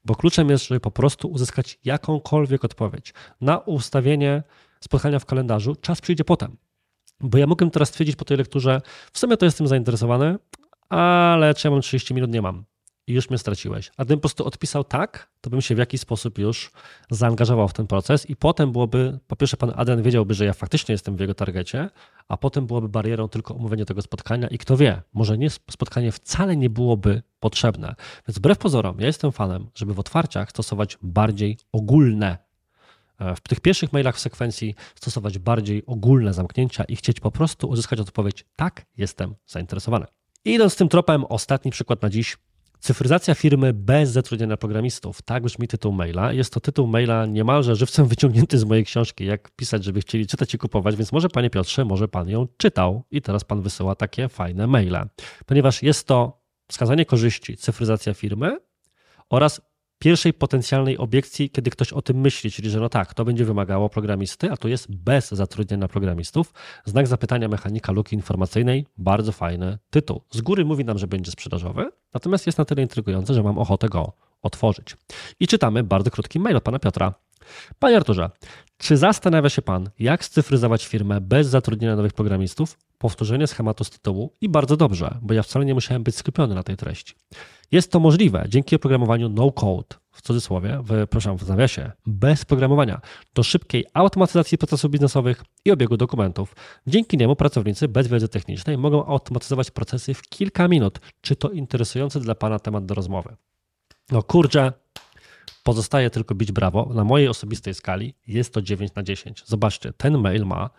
Bo 0.05 0.14
kluczem 0.14 0.50
jest, 0.50 0.69
żeby 0.69 0.81
po 0.81 0.91
prostu 0.91 1.29
uzyskać 1.29 1.79
jakąkolwiek 1.85 2.64
odpowiedź 2.64 3.14
na 3.41 3.59
ustawienie 3.59 4.43
spotkania 4.81 5.19
w 5.19 5.26
kalendarzu. 5.26 5.76
Czas 5.76 6.00
przyjdzie 6.00 6.25
potem. 6.25 6.63
Bo 7.25 7.38
ja 7.38 7.47
mogę 7.47 7.71
teraz 7.71 7.88
stwierdzić 7.88 8.16
po 8.16 8.25
tej 8.25 8.37
lekturze, 8.37 8.81
w 9.12 9.19
sumie 9.19 9.37
to 9.37 9.45
jestem 9.45 9.69
zainteresowany, 9.69 10.37
ale 10.88 11.54
czy 11.54 11.69
ja 11.69 11.73
mam 11.73 11.81
30 11.81 12.14
minut? 12.14 12.31
Nie 12.31 12.43
mam. 12.43 12.64
I 13.07 13.12
już 13.12 13.31
mnie 13.31 13.38
straciłeś. 13.38 13.90
A 13.97 14.04
gdybym 14.04 14.19
po 14.19 14.23
prostu 14.23 14.47
odpisał 14.47 14.85
tak, 14.85 15.31
to 15.40 15.50
bym 15.50 15.61
się 15.61 15.75
w 15.75 15.78
jakiś 15.78 16.00
sposób 16.00 16.38
już 16.38 16.71
zaangażował 17.11 17.69
w 17.69 17.73
ten 17.73 17.87
proces 17.87 18.31
i 18.31 18.37
potem 18.37 18.73
byłoby, 18.73 19.19
po 19.26 19.37
pierwsze 19.37 19.57
pan 19.57 19.73
Adrian 19.76 20.02
wiedziałby, 20.02 20.35
że 20.35 20.45
ja 20.45 20.52
faktycznie 20.52 20.93
jestem 20.93 21.16
w 21.16 21.21
jego 21.21 21.35
targecie, 21.35 21.90
a 22.28 22.37
potem 22.37 22.66
byłoby 22.66 22.88
barierą 22.88 23.28
tylko 23.28 23.54
omówienie 23.54 23.85
tego 23.85 24.02
spotkania 24.02 24.49
i 24.49 24.59
kto 24.59 24.76
wie, 24.76 25.02
może 25.14 25.38
nie 25.38 25.50
spotkanie 25.50 26.12
wcale 26.12 26.57
nie 26.57 26.71
byłoby 26.71 27.23
potrzebne. 27.40 27.95
Więc 28.28 28.38
wbrew 28.38 28.59
pozorom, 28.59 29.00
ja 29.00 29.07
jestem 29.07 29.33
fanem, 29.33 29.66
żeby 29.75 29.95
w 29.95 30.00
otwarciach 30.00 30.50
stosować 30.50 30.99
bardziej 31.02 31.59
ogólne 31.73 32.38
w 33.37 33.49
tych 33.49 33.61
pierwszych 33.61 33.92
mailach 33.92 34.16
w 34.16 34.21
sekwencji 34.21 34.75
stosować 34.94 35.38
bardziej 35.38 35.83
ogólne 35.87 36.33
zamknięcia 36.33 36.85
i 36.85 36.97
chcieć 36.97 37.21
po 37.21 37.30
prostu 37.30 37.68
uzyskać 37.68 38.00
odpowiedź: 38.00 38.44
tak, 38.56 38.87
jestem 38.97 39.35
zainteresowany. 39.47 40.06
I 40.44 40.52
idąc 40.52 40.76
tym 40.76 40.88
tropem, 40.88 41.25
ostatni 41.25 41.71
przykład 41.71 42.02
na 42.02 42.11
dziś. 42.11 42.37
Cyfryzacja 42.80 43.35
firmy 43.35 43.73
bez 43.73 44.11
zatrudnienia 44.11 44.56
programistów. 44.56 45.23
Tak 45.23 45.42
brzmi 45.42 45.68
tytuł 45.68 45.92
maila. 45.92 46.33
Jest 46.33 46.52
to 46.52 46.61
tytuł 46.61 46.87
maila 46.87 47.26
niemalże 47.26 47.76
żywcem 47.76 48.06
wyciągnięty 48.06 48.59
z 48.59 48.64
mojej 48.64 48.85
książki, 48.85 49.25
jak 49.25 49.50
pisać, 49.50 49.85
żeby 49.85 50.00
chcieli 50.00 50.26
czytać 50.26 50.54
i 50.54 50.59
kupować, 50.59 50.97
więc 50.97 51.12
może 51.12 51.28
panie 51.28 51.50
Piotrze, 51.50 51.85
może 51.85 52.09
pan 52.09 52.28
ją 52.28 52.47
czytał 52.56 53.02
i 53.11 53.23
teraz 53.23 53.44
pan 53.44 53.62
wysyła 53.62 53.94
takie 53.94 54.28
fajne 54.28 54.66
maile. 54.66 55.09
Ponieważ 55.47 55.83
jest 55.83 56.06
to 56.06 56.40
wskazanie 56.68 57.06
korzyści, 57.06 57.56
cyfryzacja 57.56 58.14
firmy 58.14 58.59
oraz 59.30 59.61
pierwszej 59.99 60.33
potencjalnej 60.33 60.99
obiekcji, 60.99 61.51
kiedy 61.51 61.71
ktoś 61.71 61.93
o 61.93 62.03
tym 62.03 62.21
myśli, 62.21 62.51
czyli 62.51 62.71
że 62.71 62.81
no 62.81 62.89
tak, 62.89 63.15
to 63.15 63.25
będzie 63.25 63.45
wymagało 63.45 63.89
programisty, 63.89 64.51
a 64.51 64.57
tu 64.57 64.69
jest 64.69 64.95
bez 64.95 65.31
zatrudnienia 65.31 65.89
programistów. 65.89 66.53
Znak 66.85 67.07
zapytania 67.07 67.49
mechanika 67.49 67.93
luki 67.93 68.17
informacyjnej, 68.17 68.87
bardzo 68.99 69.33
fajny 69.33 69.79
tytuł. 69.91 70.21
Z 70.31 70.41
góry 70.41 70.65
mówi 70.65 70.85
nam, 70.85 70.99
że 70.99 71.07
będzie 71.07 71.31
sprzedażowy, 71.31 71.91
natomiast 72.15 72.47
jest 72.47 72.59
na 72.59 72.65
tyle 72.65 72.83
intrygujący, 72.83 73.35
że 73.35 73.43
mam 73.43 73.59
ochotę 73.59 73.89
go 73.89 74.13
otworzyć. 74.43 74.97
I 75.41 75.47
czytamy 75.47 75.85
bardzo 75.85 76.11
krótki 76.11 76.41
mail 76.41 76.57
od 76.57 76.63
pana 76.63 76.79
Piotra. 76.79 77.15
Panie 77.79 77.97
Arturze, 77.97 78.31
czy 78.79 78.97
zastanawia 78.97 79.49
się 79.49 79.63
Pan, 79.63 79.91
jak 79.99 80.25
scyfryzować 80.25 80.87
firmę 80.87 81.21
bez 81.21 81.47
zatrudnienia 81.47 81.97
nowych 81.97 82.13
programistów? 82.13 82.79
Powtórzenie 82.99 83.47
schematu 83.47 83.85
z 83.85 83.91
tytułu 83.91 84.33
i 84.41 84.49
bardzo 84.49 84.77
dobrze, 84.77 85.19
bo 85.23 85.35
ja 85.35 85.43
wcale 85.43 85.65
nie 85.65 85.75
musiałem 85.75 86.03
być 86.03 86.17
skupiony 86.17 86.55
na 86.55 86.63
tej 86.63 86.77
treści. 86.77 87.15
Jest 87.73 87.93
to 87.93 88.01
możliwe 88.01 88.45
dzięki 88.49 88.77
oprogramowaniu 88.77 89.29
no-code, 89.29 89.97
w 90.13 90.23
cudzysłowie, 90.23 90.83
w, 90.85 91.07
w 91.39 91.49
nawiasie, 91.49 91.93
bez 92.07 92.45
programowania, 92.45 93.01
do 93.35 93.43
szybkiej 93.43 93.85
automatyzacji 93.95 94.59
procesów 94.59 94.91
biznesowych 94.91 95.45
i 95.65 95.71
obiegu 95.71 95.97
dokumentów. 95.97 96.57
Dzięki 96.87 97.17
niemu 97.17 97.37
pracownicy 97.37 97.89
bez 97.89 98.09
wiedzy 98.09 98.29
technicznej 98.29 98.79
mogą 98.79 99.07
automatyzować 99.07 99.71
procesy 99.71 100.15
w 100.15 100.23
kilka 100.23 100.69
minut. 100.69 101.01
Czy 101.21 101.37
to 101.37 101.51
interesujący 101.51 102.21
dla 102.21 102.35
Pana 102.35 102.59
temat 102.59 102.87
do 102.87 102.95
rozmowy? 102.95 103.37
No 104.11 104.23
kurczę, 104.23 104.73
pozostaje 105.63 106.11
tylko 106.11 106.35
bić 106.35 106.53
brawo. 106.53 106.91
Na 106.95 107.05
mojej 107.05 107.29
osobistej 107.29 107.75
skali 107.75 108.15
jest 108.27 108.55
to 108.55 108.63
9 108.63 108.95
na 108.95 109.03
10. 109.03 109.43
Zobaczcie, 109.47 109.93
ten 109.93 110.19
mail 110.19 110.45
ma 110.45 110.71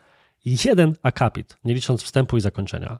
jeden 0.45 0.95
akapit, 1.03 1.57
nie 1.63 1.73
licząc 1.73 2.03
wstępu 2.03 2.37
i 2.37 2.41
zakończenia. 2.41 2.99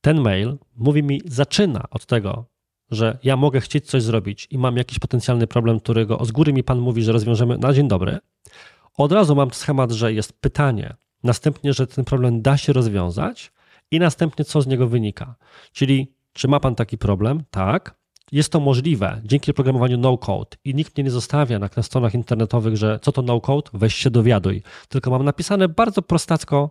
Ten 0.00 0.20
mail 0.20 0.58
mówi 0.76 1.02
mi, 1.02 1.20
zaczyna 1.24 1.84
od 1.90 2.06
tego, 2.06 2.44
że 2.90 3.18
ja 3.22 3.36
mogę 3.36 3.60
chcieć 3.60 3.86
coś 3.86 4.02
zrobić 4.02 4.48
i 4.50 4.58
mam 4.58 4.76
jakiś 4.76 4.98
potencjalny 4.98 5.46
problem, 5.46 5.80
którego 5.80 6.24
z 6.24 6.32
góry 6.32 6.52
mi 6.52 6.64
pan 6.64 6.78
mówi, 6.78 7.02
że 7.02 7.12
rozwiążemy 7.12 7.58
na 7.58 7.72
dzień 7.72 7.88
dobry, 7.88 8.18
od 8.96 9.12
razu 9.12 9.34
mam 9.34 9.50
schemat, 9.50 9.92
że 9.92 10.12
jest 10.12 10.40
pytanie, 10.40 10.94
następnie, 11.22 11.72
że 11.72 11.86
ten 11.86 12.04
problem 12.04 12.42
da 12.42 12.56
się 12.56 12.72
rozwiązać 12.72 13.52
i 13.90 13.98
następnie 13.98 14.44
co 14.44 14.62
z 14.62 14.66
niego 14.66 14.88
wynika. 14.88 15.34
Czyli 15.72 16.12
czy 16.32 16.48
ma 16.48 16.60
pan 16.60 16.74
taki 16.74 16.98
problem? 16.98 17.44
Tak. 17.50 17.94
Jest 18.32 18.52
to 18.52 18.60
możliwe 18.60 19.20
dzięki 19.24 19.54
programowaniu 19.54 19.98
no-code 19.98 20.56
i 20.64 20.74
nikt 20.74 20.96
mnie 20.96 21.04
nie 21.04 21.10
zostawia 21.10 21.58
na, 21.58 21.68
na 21.76 21.82
stronach 21.82 22.14
internetowych, 22.14 22.76
że 22.76 22.98
co 23.02 23.12
to 23.12 23.22
no-code, 23.22 23.70
weź 23.74 23.94
się 23.94 24.10
dowiaduj. 24.10 24.62
Tylko 24.88 25.10
mam 25.10 25.24
napisane 25.24 25.68
bardzo 25.68 26.02
prostacko, 26.02 26.70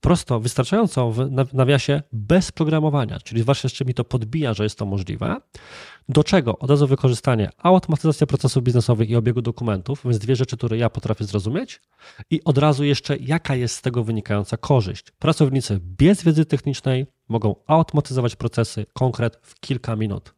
prosto, 0.00 0.40
wystarczająco 0.40 1.10
w 1.10 1.54
nawiasie 1.54 2.02
bez 2.12 2.52
programowania, 2.52 3.18
czyli 3.18 3.42
zwłaszcza 3.42 3.66
jeszcze 3.66 3.84
mi 3.84 3.94
to 3.94 4.04
podbija, 4.04 4.54
że 4.54 4.62
jest 4.62 4.78
to 4.78 4.86
możliwe. 4.86 5.36
Do 6.08 6.24
czego? 6.24 6.58
Od 6.58 6.70
razu 6.70 6.86
wykorzystanie 6.86 7.50
automatyzacja 7.58 8.26
procesów 8.26 8.62
biznesowych 8.62 9.10
i 9.10 9.16
obiegu 9.16 9.42
dokumentów, 9.42 10.00
więc 10.04 10.18
dwie 10.18 10.36
rzeczy, 10.36 10.56
które 10.56 10.78
ja 10.78 10.90
potrafię 10.90 11.24
zrozumieć 11.24 11.80
i 12.30 12.44
od 12.44 12.58
razu 12.58 12.84
jeszcze 12.84 13.16
jaka 13.16 13.54
jest 13.54 13.74
z 13.74 13.82
tego 13.82 14.04
wynikająca 14.04 14.56
korzyść. 14.56 15.10
Pracownicy 15.10 15.80
bez 15.82 16.22
wiedzy 16.22 16.44
technicznej 16.44 17.06
mogą 17.28 17.54
automatyzować 17.66 18.36
procesy 18.36 18.86
konkret 18.92 19.38
w 19.42 19.60
kilka 19.60 19.96
minut. 19.96 20.35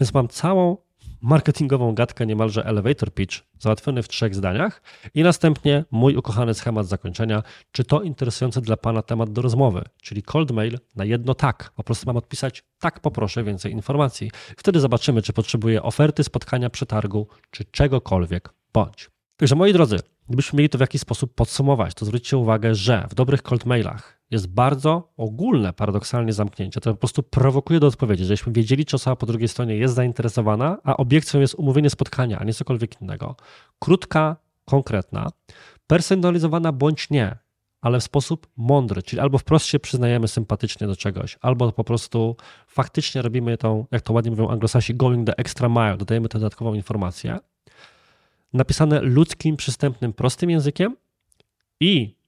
Więc 0.00 0.14
mam 0.14 0.28
całą 0.28 0.76
marketingową 1.22 1.94
gadkę, 1.94 2.26
niemalże 2.26 2.64
elevator 2.64 3.14
pitch, 3.14 3.36
załatwiony 3.58 4.02
w 4.02 4.08
trzech 4.08 4.34
zdaniach 4.34 4.82
i 5.14 5.22
następnie 5.22 5.84
mój 5.90 6.16
ukochany 6.16 6.54
schemat 6.54 6.86
zakończenia, 6.86 7.42
czy 7.72 7.84
to 7.84 8.02
interesujący 8.02 8.60
dla 8.60 8.76
Pana 8.76 9.02
temat 9.02 9.32
do 9.32 9.42
rozmowy, 9.42 9.84
czyli 10.02 10.22
cold 10.22 10.50
mail 10.50 10.78
na 10.96 11.04
jedno 11.04 11.34
tak. 11.34 11.72
Po 11.76 11.84
prostu 11.84 12.06
mam 12.06 12.16
odpisać 12.16 12.64
tak, 12.78 13.00
poproszę 13.00 13.44
więcej 13.44 13.72
informacji. 13.72 14.30
Wtedy 14.56 14.80
zobaczymy, 14.80 15.22
czy 15.22 15.32
potrzebuję 15.32 15.82
oferty, 15.82 16.24
spotkania, 16.24 16.70
przetargu, 16.70 17.26
czy 17.50 17.64
czegokolwiek 17.64 18.54
bądź. 18.72 19.10
Także 19.36 19.54
moi 19.54 19.72
drodzy, 19.72 19.98
gdybyśmy 20.28 20.56
mieli 20.56 20.68
to 20.68 20.78
w 20.78 20.80
jakiś 20.80 21.00
sposób 21.00 21.34
podsumować, 21.34 21.94
to 21.94 22.04
zwróćcie 22.04 22.36
uwagę, 22.36 22.74
że 22.74 23.06
w 23.10 23.14
dobrych 23.14 23.42
cold 23.42 23.66
mailach 23.66 24.19
jest 24.30 24.46
bardzo 24.46 25.12
ogólne, 25.16 25.72
paradoksalnie 25.72 26.32
zamknięcie. 26.32 26.80
To 26.80 26.90
po 26.90 26.98
prostu 26.98 27.22
prowokuje 27.22 27.80
do 27.80 27.86
odpowiedzi, 27.86 28.24
żebyśmy 28.24 28.52
wiedzieli, 28.52 28.84
czy 28.84 28.96
osoba 28.96 29.16
po 29.16 29.26
drugiej 29.26 29.48
stronie 29.48 29.76
jest 29.76 29.94
zainteresowana, 29.94 30.78
a 30.84 30.96
obiekcją 30.96 31.40
jest 31.40 31.54
umówienie 31.54 31.90
spotkania, 31.90 32.38
a 32.38 32.44
nie 32.44 32.54
cokolwiek 32.54 33.00
innego. 33.02 33.36
Krótka, 33.78 34.36
konkretna, 34.64 35.28
personalizowana 35.86 36.72
bądź 36.72 37.10
nie, 37.10 37.36
ale 37.80 38.00
w 38.00 38.04
sposób 38.04 38.46
mądry, 38.56 39.02
czyli 39.02 39.20
albo 39.20 39.38
wprost 39.38 39.66
się 39.66 39.78
przyznajemy 39.78 40.28
sympatycznie 40.28 40.86
do 40.86 40.96
czegoś, 40.96 41.38
albo 41.40 41.72
po 41.72 41.84
prostu 41.84 42.36
faktycznie 42.66 43.22
robimy 43.22 43.56
tą, 43.56 43.86
jak 43.90 44.02
to 44.02 44.12
ładnie 44.12 44.30
mówią 44.30 44.48
anglosasi, 44.48 44.94
going 44.94 45.26
the 45.26 45.36
extra 45.36 45.68
mile, 45.68 45.96
dodajemy 45.96 46.28
tę 46.28 46.38
dodatkową 46.38 46.74
informację. 46.74 47.38
Napisane 48.52 49.00
ludzkim, 49.00 49.56
przystępnym, 49.56 50.12
prostym 50.12 50.50
językiem 50.50 50.96
i 51.80 52.19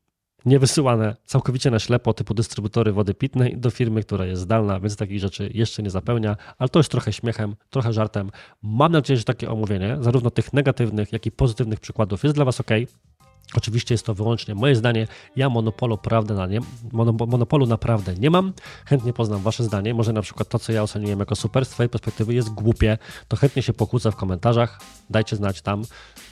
nie 0.44 0.58
wysyłane 0.58 1.16
całkowicie 1.24 1.70
na 1.70 1.78
ślepo 1.78 2.14
typu 2.14 2.34
dystrybutory 2.34 2.92
wody 2.92 3.14
pitnej 3.14 3.58
do 3.58 3.70
firmy, 3.70 4.02
która 4.02 4.26
jest 4.26 4.42
zdalna, 4.42 4.80
więc 4.80 4.96
takich 4.96 5.20
rzeczy 5.20 5.50
jeszcze 5.54 5.82
nie 5.82 5.90
zapełnia, 5.90 6.36
ale 6.58 6.68
to 6.68 6.78
jest 6.78 6.90
trochę 6.90 7.12
śmiechem, 7.12 7.56
trochę 7.70 7.92
żartem. 7.92 8.30
Mam 8.62 8.92
nadzieję, 8.92 9.18
że 9.18 9.24
takie 9.24 9.50
omówienie, 9.50 9.96
zarówno 10.00 10.30
tych 10.30 10.52
negatywnych, 10.52 11.12
jak 11.12 11.26
i 11.26 11.30
pozytywnych 11.30 11.80
przykładów 11.80 12.22
jest 12.22 12.34
dla 12.34 12.44
Was 12.44 12.60
ok. 12.60 12.70
Oczywiście 13.56 13.94
jest 13.94 14.06
to 14.06 14.14
wyłącznie 14.14 14.54
moje 14.54 14.76
zdanie. 14.76 15.06
Ja 15.36 15.48
monopolu, 15.48 15.98
prawdę 15.98 16.34
na 16.34 16.46
nie, 16.46 16.60
monopolu 17.26 17.66
naprawdę 17.66 18.14
nie 18.14 18.30
mam. 18.30 18.52
Chętnie 18.86 19.12
poznam 19.12 19.42
Wasze 19.42 19.64
zdanie. 19.64 19.94
Może 19.94 20.12
na 20.12 20.22
przykład 20.22 20.48
to, 20.48 20.58
co 20.58 20.72
ja 20.72 20.82
oceniłem 20.82 21.18
jako 21.18 21.36
super 21.36 21.66
z 21.66 21.68
Twojej 21.68 21.90
perspektywy 21.90 22.34
jest 22.34 22.50
głupie, 22.50 22.98
to 23.28 23.36
chętnie 23.36 23.62
się 23.62 23.72
pokłócę 23.72 24.12
w 24.12 24.16
komentarzach. 24.16 24.80
Dajcie 25.10 25.36
znać 25.36 25.62
tam, 25.62 25.82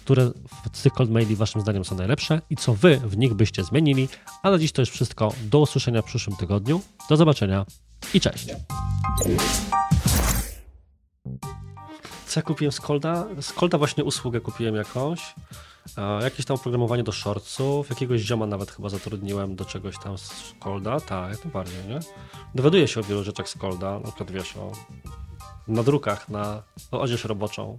które 0.04 0.30
z 0.72 0.82
tych 0.82 0.92
cold 0.92 1.10
maili 1.10 1.36
Waszym 1.36 1.60
zdaniem 1.60 1.84
są 1.84 1.96
najlepsze 1.96 2.40
i 2.50 2.56
co 2.56 2.74
Wy 2.74 2.96
w 2.96 3.16
nich 3.16 3.34
byście 3.34 3.64
zmienili. 3.64 4.08
A 4.42 4.50
na 4.50 4.58
dziś 4.58 4.72
to 4.72 4.82
już 4.82 4.90
wszystko. 4.90 5.32
Do 5.42 5.58
usłyszenia 5.58 6.02
w 6.02 6.04
przyszłym 6.04 6.36
tygodniu. 6.36 6.80
Do 7.08 7.16
zobaczenia 7.16 7.66
i 8.14 8.20
cześć. 8.20 8.46
Co 12.26 12.40
ja 12.40 12.42
kupiłem 12.42 12.72
z 12.72 12.80
Kolda? 12.80 13.26
Z 13.40 13.52
właśnie 13.78 14.04
usługę 14.04 14.40
kupiłem 14.40 14.74
jakąś. 14.74 15.34
Jakieś 16.22 16.46
tam 16.46 16.54
oprogramowanie 16.54 17.02
do 17.02 17.12
shortsów, 17.12 17.90
jakiegoś 17.90 18.20
zioma 18.20 18.46
nawet 18.46 18.70
chyba 18.70 18.88
zatrudniłem 18.88 19.56
do 19.56 19.64
czegoś 19.64 19.98
tam 19.98 20.18
z 20.18 20.54
Kolda, 20.60 21.00
tak, 21.00 21.30
jak 21.30 21.44
najbardziej, 21.44 21.88
nie? 21.88 21.98
Dowiaduję 22.54 22.88
się 22.88 23.00
o 23.00 23.02
wielu 23.02 23.24
rzeczach 23.24 23.48
z 23.48 23.54
Kolda, 23.54 23.98
na 23.98 24.06
przykład 24.06 24.30
wiesz 24.30 24.56
o 24.56 24.72
nadrukach 25.68 26.28
na 26.28 26.62
odzież 26.90 27.24
roboczą. 27.24 27.76